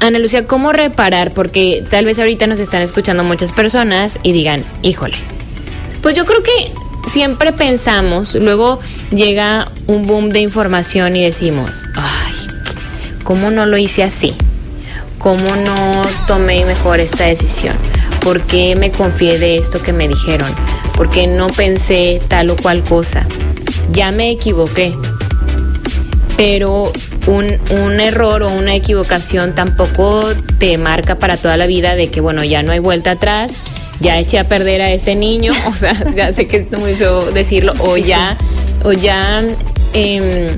[0.01, 1.31] Ana Lucía, ¿cómo reparar?
[1.31, 5.17] Porque tal vez ahorita nos están escuchando muchas personas y digan, híjole,
[6.03, 6.73] pues yo creo que
[7.09, 8.81] siempre pensamos, luego
[9.13, 12.35] llega un boom de información y decimos, ay,
[13.23, 14.35] ¿cómo no lo hice así?
[15.21, 17.77] ¿Cómo no tomé mejor esta decisión?
[18.23, 20.49] ¿Por qué me confié de esto que me dijeron?
[20.97, 23.27] ¿Por qué no pensé tal o cual cosa?
[23.93, 24.95] Ya me equivoqué.
[26.37, 26.93] Pero
[27.27, 30.21] un, un, error o una equivocación tampoco
[30.59, 33.53] te marca para toda la vida de que, bueno, ya no hay vuelta atrás,
[34.01, 37.31] ya eché a perder a este niño, o sea, ya sé que es muy feo
[37.31, 38.37] decirlo, o ya,
[38.85, 39.43] o ya...
[39.93, 40.55] Eh,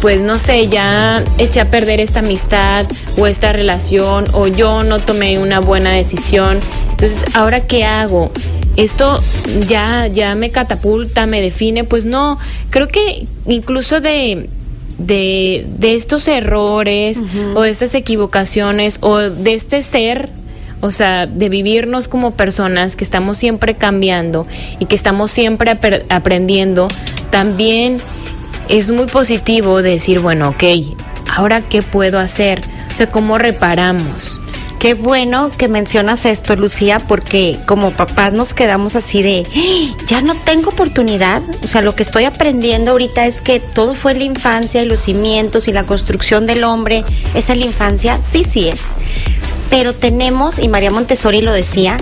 [0.00, 2.86] pues no sé, ya eché a perder esta amistad
[3.18, 6.60] o esta relación o yo no tomé una buena decisión.
[6.90, 8.30] Entonces, ¿ahora qué hago?
[8.76, 9.22] Esto
[9.68, 11.84] ya, ya me catapulta, me define.
[11.84, 12.38] Pues no,
[12.70, 14.48] creo que incluso de,
[14.98, 17.56] de, de estos errores uh -huh.
[17.56, 20.30] o de estas equivocaciones o de este ser
[20.82, 24.46] o sea, de vivirnos como personas que estamos siempre cambiando
[24.78, 26.88] y que estamos siempre ap aprendiendo,
[27.30, 27.98] también
[28.70, 30.64] es muy positivo decir, bueno, ok,
[31.28, 34.40] ahora qué puedo hacer, o sea, cómo reparamos.
[34.78, 39.42] Qué bueno que mencionas esto, Lucía, porque como papás nos quedamos así de,
[40.06, 41.42] ya no tengo oportunidad.
[41.62, 45.00] O sea, lo que estoy aprendiendo ahorita es que todo fue la infancia y los
[45.00, 47.04] cimientos y la construcción del hombre
[47.34, 48.20] es en la infancia.
[48.22, 48.80] Sí, sí es.
[49.68, 51.98] Pero tenemos, y María Montessori lo decía,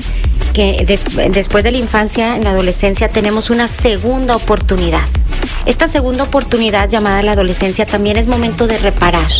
[0.49, 5.07] que des después de la infancia, en la adolescencia, tenemos una segunda oportunidad.
[5.67, 9.31] Esta segunda oportunidad llamada la adolescencia también es momento de reparar.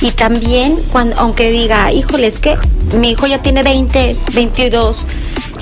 [0.00, 2.56] Y también, cuando, aunque diga, híjole, es que
[2.98, 5.06] mi hijo ya tiene 20, 22,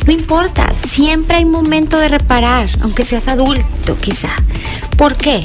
[0.07, 4.31] no importa, siempre hay momento de reparar, aunque seas adulto quizá.
[4.97, 5.45] ¿Por qué?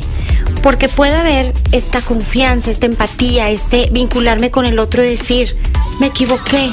[0.62, 5.56] Porque puede haber esta confianza, esta empatía, este vincularme con el otro y decir,
[6.00, 6.72] me equivoqué,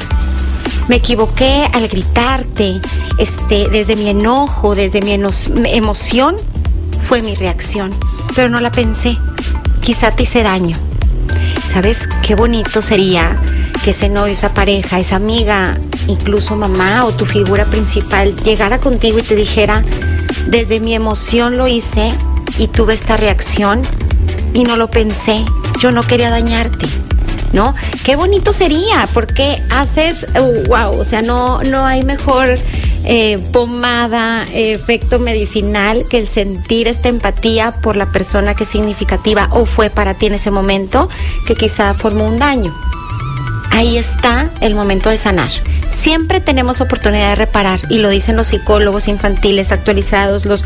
[0.88, 2.80] me equivoqué al gritarte,
[3.18, 6.36] este, desde mi enojo, desde mi emoción,
[7.00, 7.92] fue mi reacción,
[8.34, 9.16] pero no la pensé.
[9.80, 10.76] Quizá te hice daño.
[11.72, 13.40] ¿Sabes qué bonito sería
[13.84, 19.18] que ese novio, esa pareja, esa amiga, incluso mamá o tu figura principal llegara contigo
[19.18, 19.84] y te dijera,
[20.48, 22.12] desde mi emoción lo hice
[22.58, 23.82] y tuve esta reacción
[24.52, 25.44] y no lo pensé,
[25.78, 26.86] yo no quería dañarte.
[27.52, 27.74] ¿No?
[28.04, 30.26] Qué bonito sería, porque haces,
[30.68, 32.56] wow, o sea, no, no hay mejor
[33.04, 39.48] eh, pomada, efecto medicinal que el sentir esta empatía por la persona que es significativa
[39.50, 41.08] o fue para ti en ese momento,
[41.46, 42.74] que quizá formó un daño.
[43.72, 45.50] Ahí está el momento de sanar.
[45.90, 50.64] Siempre tenemos oportunidad de reparar y lo dicen los psicólogos infantiles actualizados, los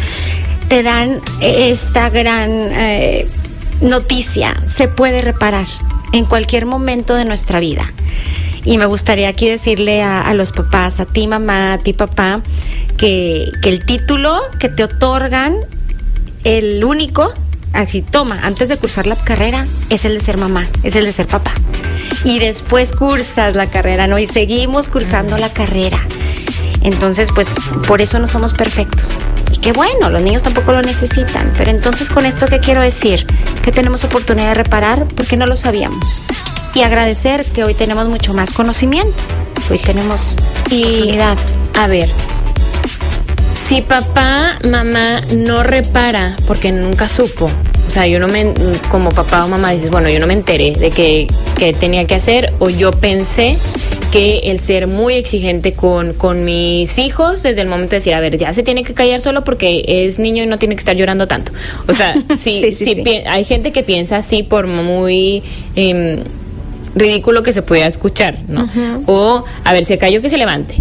[0.68, 3.28] te dan esta gran eh,
[3.80, 5.66] noticia, se puede reparar
[6.14, 7.92] en cualquier momento de nuestra vida.
[8.64, 12.42] Y me gustaría aquí decirle a, los papás, a ti mamá, a ti papá,
[12.96, 15.56] que, que el título que te otorgan,
[16.44, 17.34] el único,
[17.72, 21.12] así toma, antes de cursar la carrera, es el de ser mamá, es el de
[21.12, 21.52] ser papá.
[22.24, 24.18] Y después cursas la carrera, ¿no?
[24.18, 25.98] Y seguimos cursando la carrera.
[26.82, 27.48] Entonces, pues
[27.88, 29.18] por eso no somos perfectos.
[29.64, 31.50] Y qué bueno, los niños tampoco lo necesitan.
[31.56, 33.26] Pero entonces con esto, ¿qué quiero decir?
[33.62, 36.20] Que tenemos oportunidad de reparar porque no lo sabíamos.
[36.74, 39.14] Y agradecer que hoy tenemos mucho más conocimiento.
[39.70, 40.36] Hoy tenemos
[40.70, 41.38] y, oportunidad.
[41.78, 42.10] A ver,
[43.66, 47.48] si papá, mamá no repara porque nunca supo,
[47.86, 48.52] o sea, yo no me,
[48.90, 52.14] como papá o mamá dices, bueno, yo no me enteré de que, que tenía que
[52.14, 53.58] hacer o yo pensé
[54.14, 58.20] que el ser muy exigente con, con, mis hijos desde el momento de decir, a
[58.20, 60.94] ver, ya se tiene que callar solo porque es niño y no tiene que estar
[60.94, 61.50] llorando tanto.
[61.88, 63.10] O sea, sí, sí, sí, sí.
[63.26, 65.42] hay gente que piensa así por muy...
[65.74, 66.22] Eh,
[66.94, 68.70] ridículo que se pueda escuchar, ¿no?
[69.06, 70.76] O, a ver, se cayó que se levante,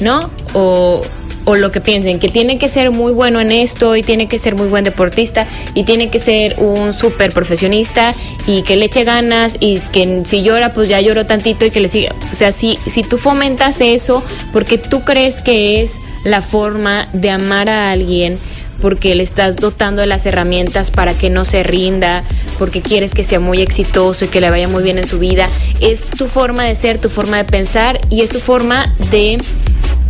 [0.00, 0.30] ¿no?
[0.54, 1.02] O,
[1.48, 4.38] o lo que piensen, que tiene que ser muy bueno en esto y tiene que
[4.38, 8.12] ser muy buen deportista y tiene que ser un súper profesionista
[8.46, 11.80] y que le eche ganas y que si llora pues ya lloró tantito y que
[11.80, 12.14] le siga.
[12.30, 14.22] O sea, si, si tú fomentas eso
[14.52, 15.96] porque tú crees que es
[16.26, 18.38] la forma de amar a alguien,
[18.82, 22.22] porque le estás dotando de las herramientas para que no se rinda,
[22.58, 25.48] porque quieres que sea muy exitoso y que le vaya muy bien en su vida.
[25.80, 29.38] Es tu forma de ser, tu forma de pensar y es tu forma de,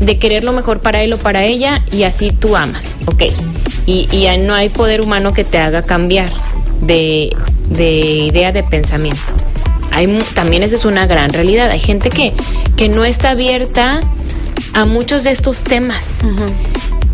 [0.00, 3.24] de querer lo mejor para él o para ella y así tú amas, ¿ok?
[3.86, 6.30] Y, y no hay poder humano que te haga cambiar
[6.82, 7.34] de,
[7.70, 9.20] de idea de pensamiento.
[9.90, 11.70] Hay, también esa es una gran realidad.
[11.70, 12.32] Hay gente que,
[12.76, 14.00] que no está abierta
[14.74, 16.20] a muchos de estos temas.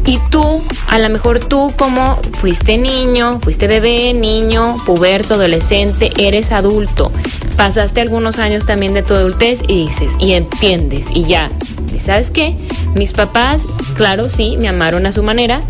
[0.07, 6.52] Y tú, a lo mejor tú como fuiste niño, fuiste bebé, niño, puberto, adolescente, eres
[6.52, 7.11] adulto,
[7.57, 11.50] pasaste algunos años también de tu adultez y dices, y entiendes, y ya,
[11.94, 12.57] ¿Y ¿sabes qué?
[12.96, 15.62] Mis papás, claro, sí, me amaron a su manera,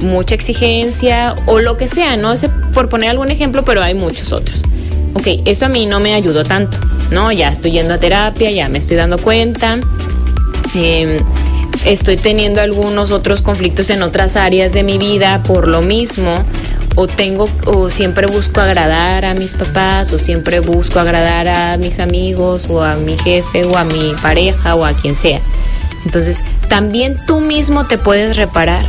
[0.00, 4.32] mucha exigencia o lo que sea, no sé por poner algún ejemplo, pero hay muchos
[4.32, 4.62] otros.
[5.14, 6.76] Ok, eso a mí no me ayudó tanto,
[7.12, 7.30] ¿no?
[7.30, 9.78] Ya estoy yendo a terapia, ya me estoy dando cuenta.
[10.74, 11.22] Eh,
[11.84, 16.44] estoy teniendo algunos otros conflictos en otras áreas de mi vida por lo mismo
[16.96, 21.98] o tengo o siempre busco agradar a mis papás o siempre busco agradar a mis
[21.98, 25.40] amigos o a mi jefe o a mi pareja o a quien sea.
[26.04, 28.84] Entonces, también tú mismo te puedes reparar.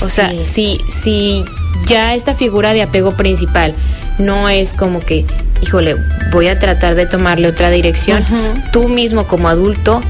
[0.00, 1.44] o sea, si si
[1.86, 3.74] ya esta figura de apego principal
[4.18, 5.24] no es como que,
[5.62, 5.96] híjole,
[6.32, 8.24] voy a tratar de tomarle otra dirección,
[8.72, 10.02] tú mismo como adulto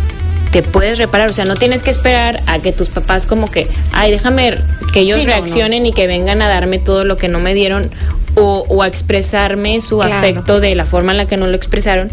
[0.50, 3.68] te puedes reparar, o sea, no tienes que esperar a que tus papás como que,
[3.92, 4.58] ay, déjame
[4.92, 7.90] que ellos reaccionen y que vengan a darme todo lo que no me dieron
[8.34, 12.10] o, a expresarme su afecto de la forma en la que no lo expresaron.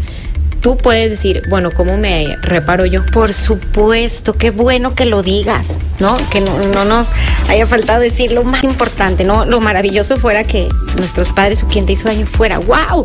[0.60, 3.06] Tú puedes decir, bueno, ¿cómo me reparo yo?
[3.06, 6.16] Por supuesto, qué bueno que lo digas, ¿no?
[6.30, 7.12] Que no, no nos
[7.48, 9.44] haya faltado decir lo más importante, ¿no?
[9.44, 13.04] Lo maravilloso fuera que nuestros padres o quien te hizo daño fuera, wow,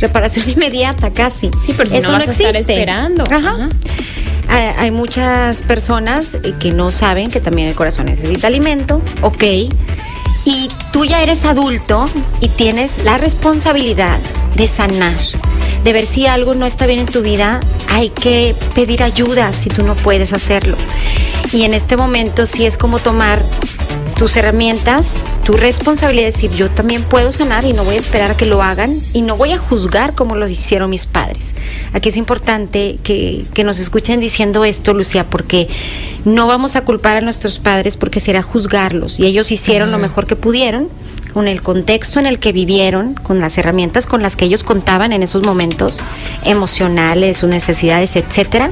[0.00, 1.50] reparación inmediata casi.
[1.66, 3.24] Sí, pero Eso no, vas a estar esperando.
[3.30, 3.68] Ajá
[4.48, 9.44] hay muchas personas que no saben que también el corazón necesita alimento, ok,
[10.44, 12.08] y tú ya eres adulto
[12.40, 14.18] y tienes la responsabilidad
[14.56, 15.16] de sanar,
[15.82, 19.70] de ver si algo no está bien en tu vida, hay que pedir ayuda si
[19.70, 20.76] tú no puedes hacerlo.
[21.52, 23.42] Y en este momento sí es como tomar
[24.16, 28.30] tus herramientas, tu responsabilidad de decir yo también puedo sanar y no voy a esperar
[28.30, 31.54] a que lo hagan y no voy a juzgar como lo hicieron mis padres.
[31.92, 35.68] Aquí es importante que, nos escuchen diciendo esto, Lucía, porque
[36.24, 40.26] no vamos a culpar a nuestros padres porque será juzgarlos y ellos hicieron lo mejor
[40.26, 40.88] que pudieron
[41.32, 45.12] con el contexto en el que vivieron, con las herramientas con las que ellos contaban
[45.12, 45.98] en esos momentos
[46.44, 48.68] emocionales, sus necesidades, etcétera,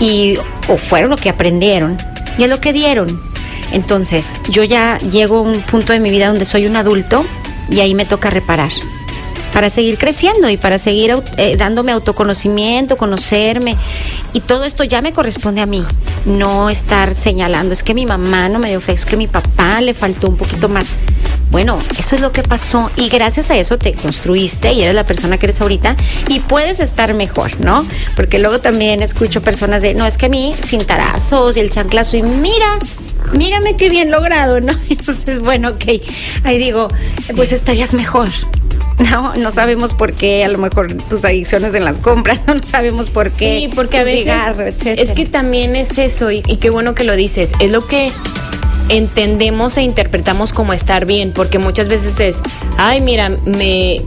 [0.00, 0.34] y
[0.68, 1.96] o fueron lo que aprendieron
[2.36, 3.31] y es lo que dieron.
[3.72, 7.24] Entonces, yo ya llego a un punto de mi vida donde soy un adulto
[7.70, 8.70] y ahí me toca reparar
[9.52, 13.76] para seguir creciendo y para seguir eh, dándome autoconocimiento, conocerme.
[14.32, 15.84] Y todo esto ya me corresponde a mí,
[16.24, 19.80] no estar señalando, es que mi mamá no me dio fe, es que mi papá
[19.82, 20.86] le faltó un poquito más.
[21.50, 25.04] Bueno, eso es lo que pasó y gracias a eso te construiste y eres la
[25.04, 25.96] persona que eres ahorita
[26.28, 27.86] y puedes estar mejor, ¿no?
[28.16, 31.68] Porque luego también escucho personas de, no, es que a mí sin tarazos y el
[31.68, 32.78] chanclazo y mira,
[33.32, 34.72] mírame qué bien logrado, ¿no?
[34.90, 35.84] Entonces, bueno, ok,
[36.44, 36.88] ahí digo,
[37.34, 38.28] pues estarías mejor.
[38.98, 43.10] No, no sabemos por qué, a lo mejor tus adicciones en las compras, no sabemos
[43.10, 43.60] por qué.
[43.60, 44.32] Sí, porque a veces
[44.84, 48.12] es que también es eso y, y qué bueno que lo dices, es lo que
[48.88, 52.40] entendemos e interpretamos como estar bien, porque muchas veces es,
[52.76, 54.02] ay, mira, me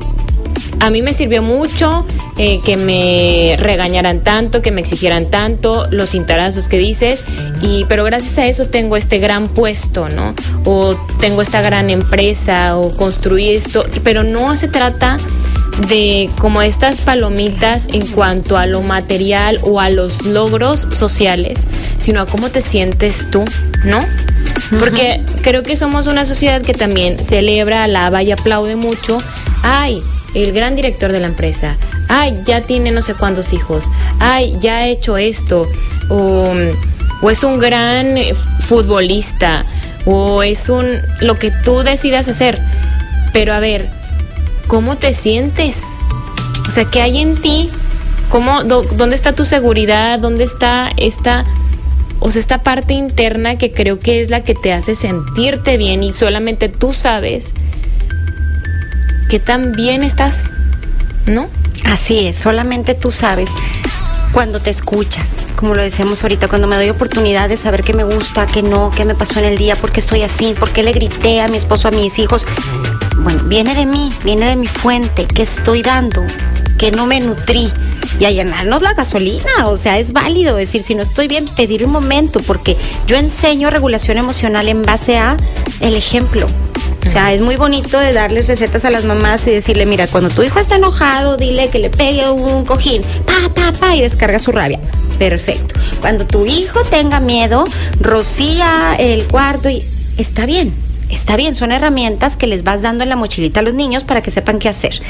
[0.80, 2.06] a mí me sirvió mucho
[2.38, 7.24] eh, que me regañaran tanto, que me exigieran tanto, los cintarazos que dices,
[7.62, 10.36] y, pero gracias a eso tengo este gran puesto, ¿no?
[10.66, 15.18] O tengo esta gran empresa, o construí esto, pero no se trata
[15.88, 21.66] de como estas palomitas en cuanto a lo material o a los logros sociales,
[21.98, 23.44] sino a cómo te sientes tú,
[23.84, 24.00] ¿no?
[24.80, 29.18] Porque creo que somos una sociedad que también celebra, alaba y aplaude mucho.
[29.64, 30.02] Ay,
[30.36, 31.78] el gran director de la empresa,
[32.10, 35.66] ay, ya tiene no sé cuántos hijos, ay, ya ha hecho esto,
[36.10, 36.54] o,
[37.30, 38.18] es un gran
[38.68, 39.66] futbolista,
[40.06, 42.60] o es un lo que tú decidas hacer.
[43.34, 43.88] Pero a ver,
[44.68, 45.82] ¿cómo te sientes?
[46.68, 47.70] O sea, ¿qué hay en ti?
[48.30, 50.20] ¿Cómo, ¿Dónde está tu seguridad?
[50.20, 51.46] ¿Dónde está esta,
[52.20, 56.04] o sea, esta parte interna que creo que es la que te hace sentirte bien
[56.04, 57.54] y solamente tú sabes
[59.30, 60.52] que tan bien estás,
[61.26, 61.50] ¿no?
[61.84, 63.50] Así es, solamente tú sabes.
[64.32, 68.04] cuando te escuchas, como lo decíamos ahorita, cuando me doy oportunidad de saber qué me
[68.04, 70.84] gusta, qué no, qué me pasó en el día, por qué estoy así, por qué
[70.84, 72.46] le grité a mi esposo, a mis hijos.
[73.20, 76.22] Bueno, viene de mí, viene de mi fuente, qué estoy dando,
[76.78, 77.72] qué no me nutrí
[78.20, 79.68] y a llenarnos la gasolina.
[79.68, 82.76] O sea, es válido decir, si no estoy bien, pedir un momento, porque
[83.08, 85.38] yo enseño regulación emocional en base a
[85.80, 86.48] el ejemplo.
[87.06, 90.30] O sea, es muy bonito de darles recetas a las mamás y decirle, mira, cuando
[90.30, 94.40] tu hijo está enojado, dile que le pegue un cojín, pa, pa, pa, y descarga
[94.40, 94.80] su rabia.
[95.20, 95.76] Perfecto.
[96.02, 97.64] Cuando tu hijo tenga miedo,
[98.00, 99.84] rocía el cuarto y
[100.18, 100.74] está bien.
[101.10, 104.22] Está bien, son herramientas que les vas dando en la mochilita a los niños para
[104.22, 105.02] que sepan qué hacer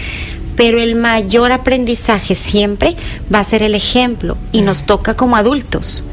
[0.55, 2.95] pero el mayor aprendizaje siempre
[3.33, 6.03] va a ser el ejemplo y nos toca como adultos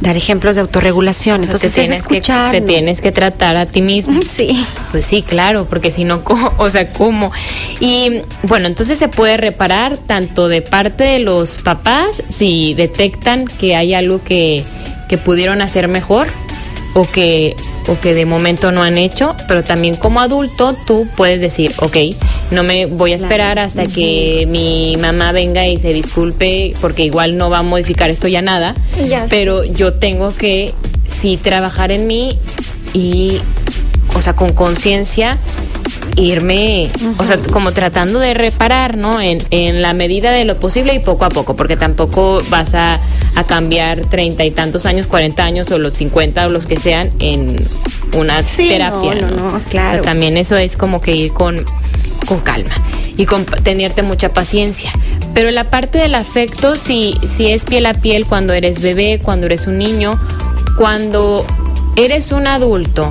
[0.00, 1.44] dar ejemplos de autorregulación.
[1.44, 4.20] Entonces te tienes, que, te tienes que tratar a ti mismo.
[4.26, 4.66] Sí.
[4.90, 6.20] Pues sí, claro, porque si no,
[6.58, 7.32] o sea, ¿cómo?
[7.80, 13.76] Y bueno, entonces se puede reparar tanto de parte de los papás si detectan que
[13.76, 14.64] hay algo que,
[15.08, 16.26] que pudieron hacer mejor
[16.94, 17.56] o que
[17.88, 21.96] o que de momento no han hecho, pero también como adulto tú puedes decir, ok,
[22.50, 27.36] no me voy a esperar hasta que mi mamá venga y se disculpe, porque igual
[27.36, 28.74] no va a modificar esto ya nada,
[29.28, 30.72] pero yo tengo que
[31.10, 32.38] sí trabajar en mí
[32.92, 33.38] y,
[34.14, 35.38] o sea, con conciencia
[36.16, 36.88] irme,
[37.18, 39.20] o sea, como tratando de reparar, ¿no?
[39.20, 43.00] En, en, la medida de lo posible y poco a poco, porque tampoco vas a,
[43.34, 47.12] a cambiar treinta y tantos años, cuarenta años o los cincuenta o los que sean
[47.18, 47.56] en
[48.16, 49.14] una terapia.
[49.14, 50.02] No, no, claro.
[50.02, 51.64] también eso es como que ir con,
[52.26, 52.74] con calma
[53.16, 54.92] y con tenerte mucha paciencia.
[55.34, 59.46] Pero la parte del afecto, si, si es piel a piel cuando eres bebé, cuando
[59.46, 60.20] eres un niño,
[60.76, 61.46] cuando
[61.96, 63.08] eres un adulto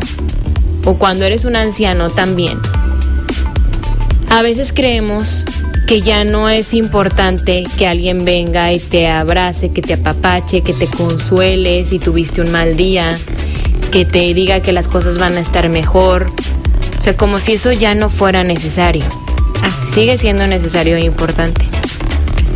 [0.85, 2.59] o cuando eres un anciano también
[4.35, 5.45] a veces creemos
[5.87, 10.73] que ya no es importante que alguien venga y te abrace, que te apapache, que
[10.73, 13.17] te consuele si tuviste un mal día,
[13.91, 16.31] que te diga que las cosas van a estar mejor.
[16.97, 19.05] O sea, como si eso ya no fuera necesario.
[19.93, 21.65] Sigue siendo necesario e importante.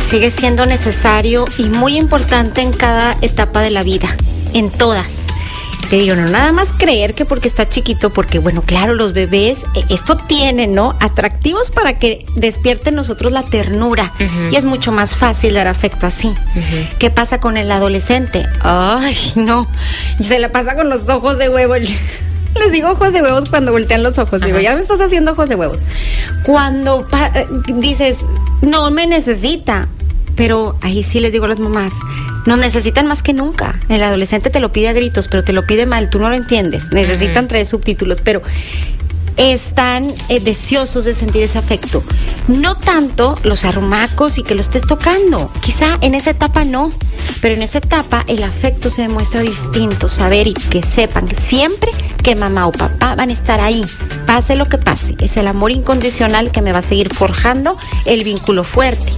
[0.08, 4.08] Sigue siendo necesario y muy importante en cada etapa de la vida,
[4.52, 5.20] en todas
[5.90, 9.58] te digo, no nada más creer que porque está chiquito, porque bueno, claro, los bebés,
[9.74, 10.96] eh, esto tiene, ¿no?
[11.00, 14.12] Atractivos para que despierten nosotros la ternura.
[14.52, 16.32] Y es mucho más fácil dar afecto así.
[17.00, 18.46] ¿Qué pasa con el adolescente?
[18.62, 19.66] Ay, no,
[20.20, 21.74] se la pasa con los ojos de huevo.
[22.54, 24.40] Les digo ojos de huevos cuando voltean los ojos.
[24.40, 25.78] Digo, ya me estás haciendo ojos de huevos.
[26.44, 28.18] Cuando eh, dices,
[28.60, 29.88] no me necesita,
[30.36, 31.92] pero ahí sí les digo a las mamás,
[32.46, 33.80] nos necesitan más que nunca.
[33.88, 36.36] El adolescente te lo pide a gritos, pero te lo pide mal, tú no lo
[36.36, 36.90] entiendes.
[36.90, 38.42] Necesitan tres subtítulos, pero
[39.36, 42.02] están eh, deseosos de sentir ese afecto.
[42.48, 45.50] No tanto los arrumacos y que lo estés tocando.
[45.60, 46.92] Quizá en esa etapa no,
[47.40, 50.08] pero en esa etapa el afecto se demuestra distinto.
[50.08, 51.92] Saber y que sepan siempre
[52.22, 53.84] que mamá o papá van a estar ahí,
[54.26, 55.14] pase lo que pase.
[55.18, 59.12] Es el amor incondicional que me va a seguir forjando el vínculo fuerte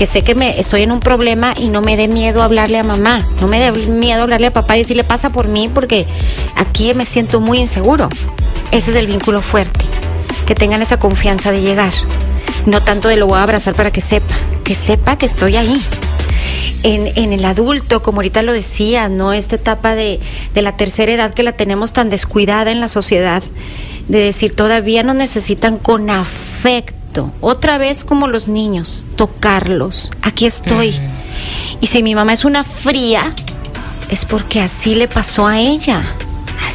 [0.00, 2.82] que sé que me estoy en un problema y no me dé miedo hablarle a
[2.82, 6.06] mamá, no me dé miedo hablarle a papá y decirle pasa por mí porque
[6.56, 8.08] aquí me siento muy inseguro.
[8.70, 9.84] Ese es el vínculo fuerte,
[10.46, 11.92] que tengan esa confianza de llegar,
[12.64, 15.82] no tanto de lo voy a abrazar para que sepa, que sepa que estoy ahí.
[16.82, 19.34] En, en, el adulto, como ahorita lo decía, ¿no?
[19.34, 20.18] Esta etapa de,
[20.54, 23.42] de, la tercera edad que la tenemos tan descuidada en la sociedad,
[24.08, 27.00] de decir, todavía nos necesitan con afecto
[27.40, 30.12] otra vez como los niños, tocarlos.
[30.22, 30.94] Aquí estoy.
[31.80, 33.34] Y si mi mamá es una fría,
[34.10, 36.02] es porque así le pasó a ella.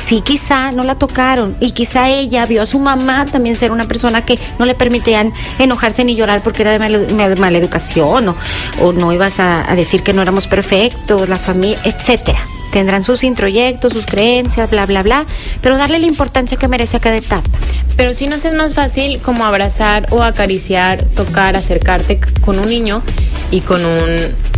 [0.06, 1.58] Así quizá no la tocaron.
[1.60, 5.34] Y quizá ella vio a su mamá también ser una persona que no le permitían
[5.58, 8.36] enojarse ni llorar porque era de mala, educación o,
[8.84, 12.38] o, no ibas a, a decir que no éramos perfectos, la familia, etcétera
[12.76, 15.24] tendrán sus introyectos, sus creencias, bla, bla, bla,
[15.62, 17.50] pero darle la importancia que merece a cada etapa.
[17.96, 23.02] Pero si no es más fácil como abrazar o acariciar, tocar, acercarte con un niño
[23.50, 24.10] y con un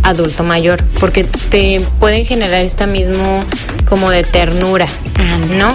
[0.02, 3.38] adulto mayor, porque te pueden generar esta mismo
[3.88, 4.88] como de ternura,
[5.56, 5.72] ¿no?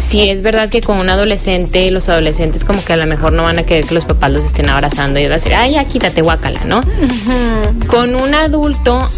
[0.00, 3.44] Si es verdad que con un adolescente, los adolescentes como que a lo mejor no
[3.44, 5.84] van a querer que los papás los estén abrazando y va a decir, ay, ya
[5.84, 6.80] quítate guacala, ¿no?
[7.86, 9.08] Con un adulto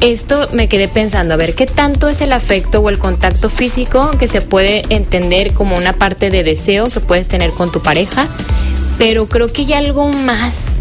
[0.00, 4.10] esto me quedé pensando, a ver, ¿qué tanto es el afecto o el contacto físico
[4.18, 8.28] que se puede entender como una parte de deseo que puedes tener con tu pareja?
[8.96, 10.80] Pero creo que hay algo más.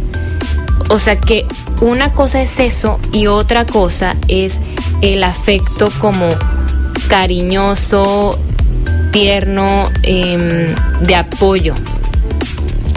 [0.89, 1.45] O sea que
[1.81, 4.59] una cosa es eso y otra cosa es
[5.01, 6.29] el afecto como
[7.07, 8.39] cariñoso,
[9.11, 11.73] tierno, em, de apoyo.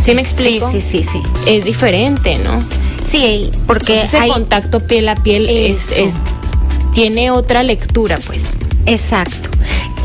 [0.02, 0.70] ¿Sí me explico?
[0.70, 1.22] Sí, sí, sí, sí.
[1.46, 2.79] Es diferente, ¿no?
[3.10, 5.96] Sí, porque ese hay- contacto piel a piel es-
[6.94, 8.44] tiene otra lectura, pues.
[8.86, 9.50] Exacto.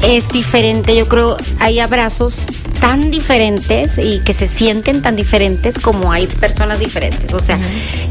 [0.04, 2.44] Es diferente, yo creo, hay abrazos
[2.80, 7.34] tan diferentes y que se sienten tan diferentes como hay personas diferentes.
[7.34, 7.58] O sea,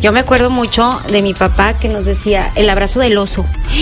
[0.03, 3.45] yo me acuerdo mucho de mi papá que nos decía el abrazo del oso.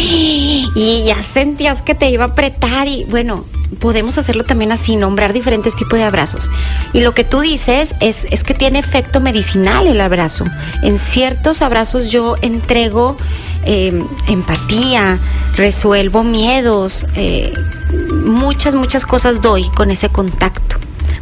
[0.74, 3.44] Y ya sentías que te iba a apretar y bueno,
[3.78, 6.50] podemos hacerlo también así, nombrar diferentes tipos de abrazos.
[6.92, 10.44] Y lo que tú dices es, que tiene efecto medicinal el abrazo.
[10.82, 13.16] En ciertos abrazos yo entrego
[13.64, 15.18] eh, empatía,
[15.56, 17.52] resuelvo miedos, eh,
[18.24, 20.76] muchas, muchas cosas doy con ese contacto.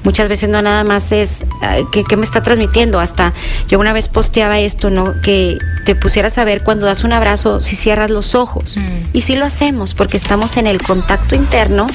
[0.05, 1.45] Muchas veces no nada más es
[1.93, 3.33] que, que me está transmitiendo, hasta
[3.69, 5.21] yo una vez posteaba esto, ¿no?
[5.23, 8.77] Que te pusieras a ver cuando das un abrazo si cierras los ojos.
[8.77, 9.09] Mm.
[9.13, 11.87] Y sí lo hacemos porque estamos en el contacto interno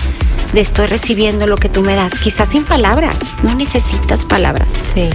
[0.53, 4.67] de estoy recibiendo lo que tú me das, quizás sin palabras, no necesitas palabras.
[4.93, 5.09] Sí.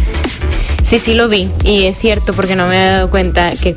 [0.82, 1.50] Sí, sí lo vi.
[1.62, 3.76] Y es cierto, porque no me había dado cuenta que,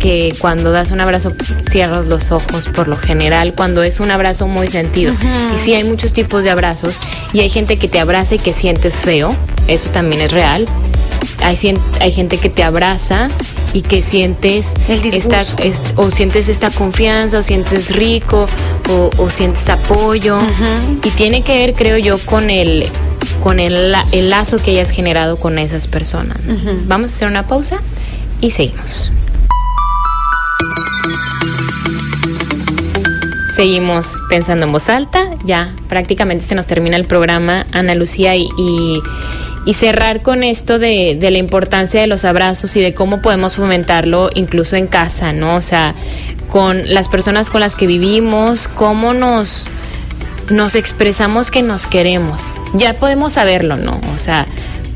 [0.00, 1.32] que cuando das un abrazo
[1.70, 5.14] cierras los ojos por lo general, cuando es un abrazo muy sentido.
[5.54, 6.96] Y sí, hay muchos tipos de abrazos.
[7.32, 9.32] Y hay gente que te abraza y que sientes feo.
[9.68, 10.66] Eso también es real.
[11.42, 11.56] Hay,
[12.00, 13.28] hay gente que te abraza
[13.74, 18.46] y que sientes El esta, est- o sientes esta confianza o sientes rico
[18.88, 20.38] o, o sientes apoyo
[21.04, 22.88] y tiene que ver creo yo con el
[23.42, 26.38] con el, el lazo que hayas generado con esas personas
[26.86, 27.80] vamos a hacer una pausa
[28.40, 29.12] y seguimos
[33.54, 39.02] Seguimos pensando en voz alta, ya prácticamente se nos termina el programa, Ana Lucía, y,
[39.74, 44.28] cerrar con esto de, de la importancia de los abrazos y de cómo podemos fomentarlo
[44.34, 45.54] incluso en casa, ¿no?
[45.54, 45.94] O sea,
[46.50, 49.68] con las personas con las que vivimos, cómo nos,
[50.50, 52.52] nos expresamos que nos queremos.
[52.74, 54.00] Ya podemos saberlo, ¿no?
[54.14, 54.46] O sea,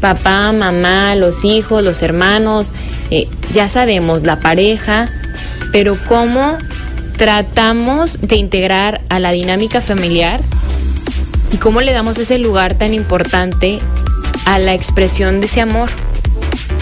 [0.00, 2.72] papá, mamá, los hijos, los hermanos,
[3.10, 5.06] eh, ya sabemos, la pareja,
[5.74, 6.56] pero cómo
[7.16, 10.38] tratamos de integrar a la dinámica familiar
[11.52, 13.80] y cómo le damos ese lugar tan importante
[14.44, 15.90] a la expresión de ese amor.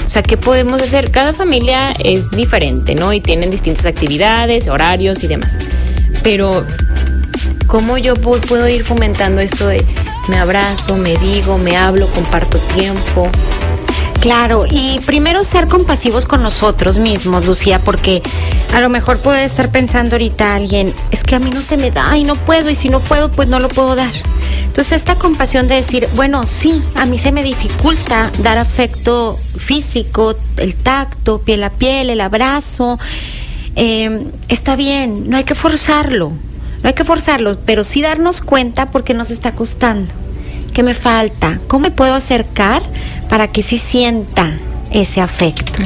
[0.07, 1.11] O sea, ¿qué podemos hacer?
[1.11, 3.15] Cada familia es diferente, ¿no?
[3.15, 5.57] Y tienen distintas actividades, horarios y demás.
[6.23, 6.67] Pero,
[7.69, 9.83] ¿cómo yo pu- puedo ir fomentando esto de
[10.29, 13.31] me abrazo, me digo, me hablo, comparto tiempo?
[14.23, 18.23] Claro, y primero ser compasivos con nosotros mismos, Lucía, porque
[18.73, 21.91] a lo mejor puede estar pensando ahorita alguien, es que a mí no se me
[21.91, 24.13] da y no puedo, y si no puedo, pues no lo puedo dar.
[24.65, 30.37] Entonces esta compasión de decir, bueno, sí, a mí se me dificulta dar afecto físico,
[30.57, 33.01] el tacto, piel a piel, el abrazo,
[33.75, 38.93] eh, está bien, no hay que forzarlo, no hay que forzarlo, pero sí darnos cuenta
[38.93, 40.13] porque nos está costando.
[40.73, 41.59] ¿Qué me falta?
[41.69, 42.83] ¿Cómo me puedo acercar
[43.29, 44.57] para que sí sienta
[44.91, 45.83] ese afecto?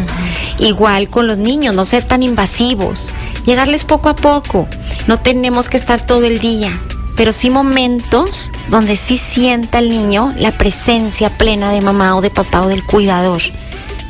[0.59, 3.11] Igual con los niños, no ser tan invasivos,
[3.47, 4.68] llegarles poco a poco.
[5.07, 6.80] No tenemos que estar todo el día,
[7.16, 12.30] pero sí momentos donde sí sienta el niño la presencia plena de mamá o de
[12.30, 13.43] papá o del cuidador.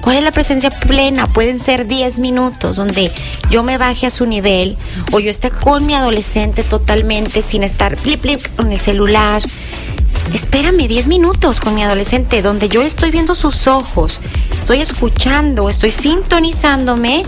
[0.03, 1.27] ¿Cuál es la presencia plena?
[1.27, 3.11] Pueden ser 10 minutos donde
[3.51, 4.77] yo me baje a su nivel
[5.11, 9.43] o yo esté con mi adolescente totalmente sin estar plip, plip con el celular.
[10.33, 14.21] Espérame 10 minutos con mi adolescente donde yo estoy viendo sus ojos,
[14.57, 17.23] estoy escuchando, estoy sintonizándome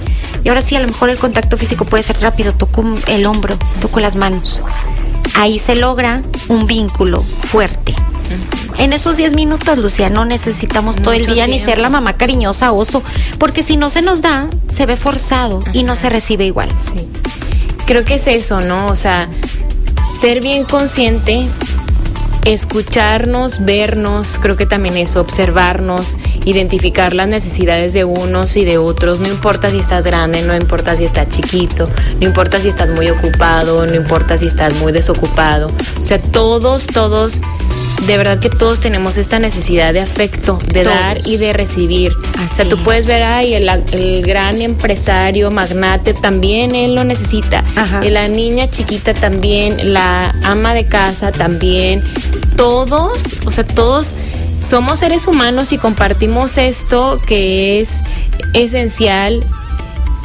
[0.44, 3.56] y ahora sí a lo mejor el contacto físico puede ser rápido, toco el hombro,
[3.80, 4.60] toco las manos.
[5.34, 7.94] Ahí se logra un vínculo fuerte.
[8.76, 12.72] En esos 10 minutos, Lucía, no necesitamos todo el día ni ser la mamá cariñosa
[12.72, 13.02] oso,
[13.38, 16.68] porque si no se nos da, se ve forzado y no se recibe igual.
[16.94, 17.08] Sí.
[17.86, 18.86] Creo que es eso, ¿no?
[18.86, 19.28] O sea,
[20.18, 21.48] ser bien consciente,
[22.52, 29.20] escucharnos, vernos, creo que también eso, observarnos, identificar las necesidades de unos y de otros,
[29.20, 31.88] no importa si estás grande, no importa si estás chiquito,
[32.20, 35.70] no importa si estás muy ocupado, no importa si estás muy desocupado,
[36.00, 37.38] o sea, todos, todos,
[38.06, 40.94] de verdad que todos tenemos esta necesidad de afecto, de Todos.
[40.94, 42.12] dar y de recibir.
[42.12, 42.82] o sea, tú es.
[42.82, 47.64] puedes ver, ay, el, el gran empresario, magnate, también él lo necesita.
[47.76, 48.04] Ajá.
[48.04, 52.02] Y la niña chiquita también, la ama de casa también.
[52.56, 54.14] Todos, o sea, todos
[54.60, 58.00] somos seres humanos y compartimos esto que es
[58.54, 59.42] esencial,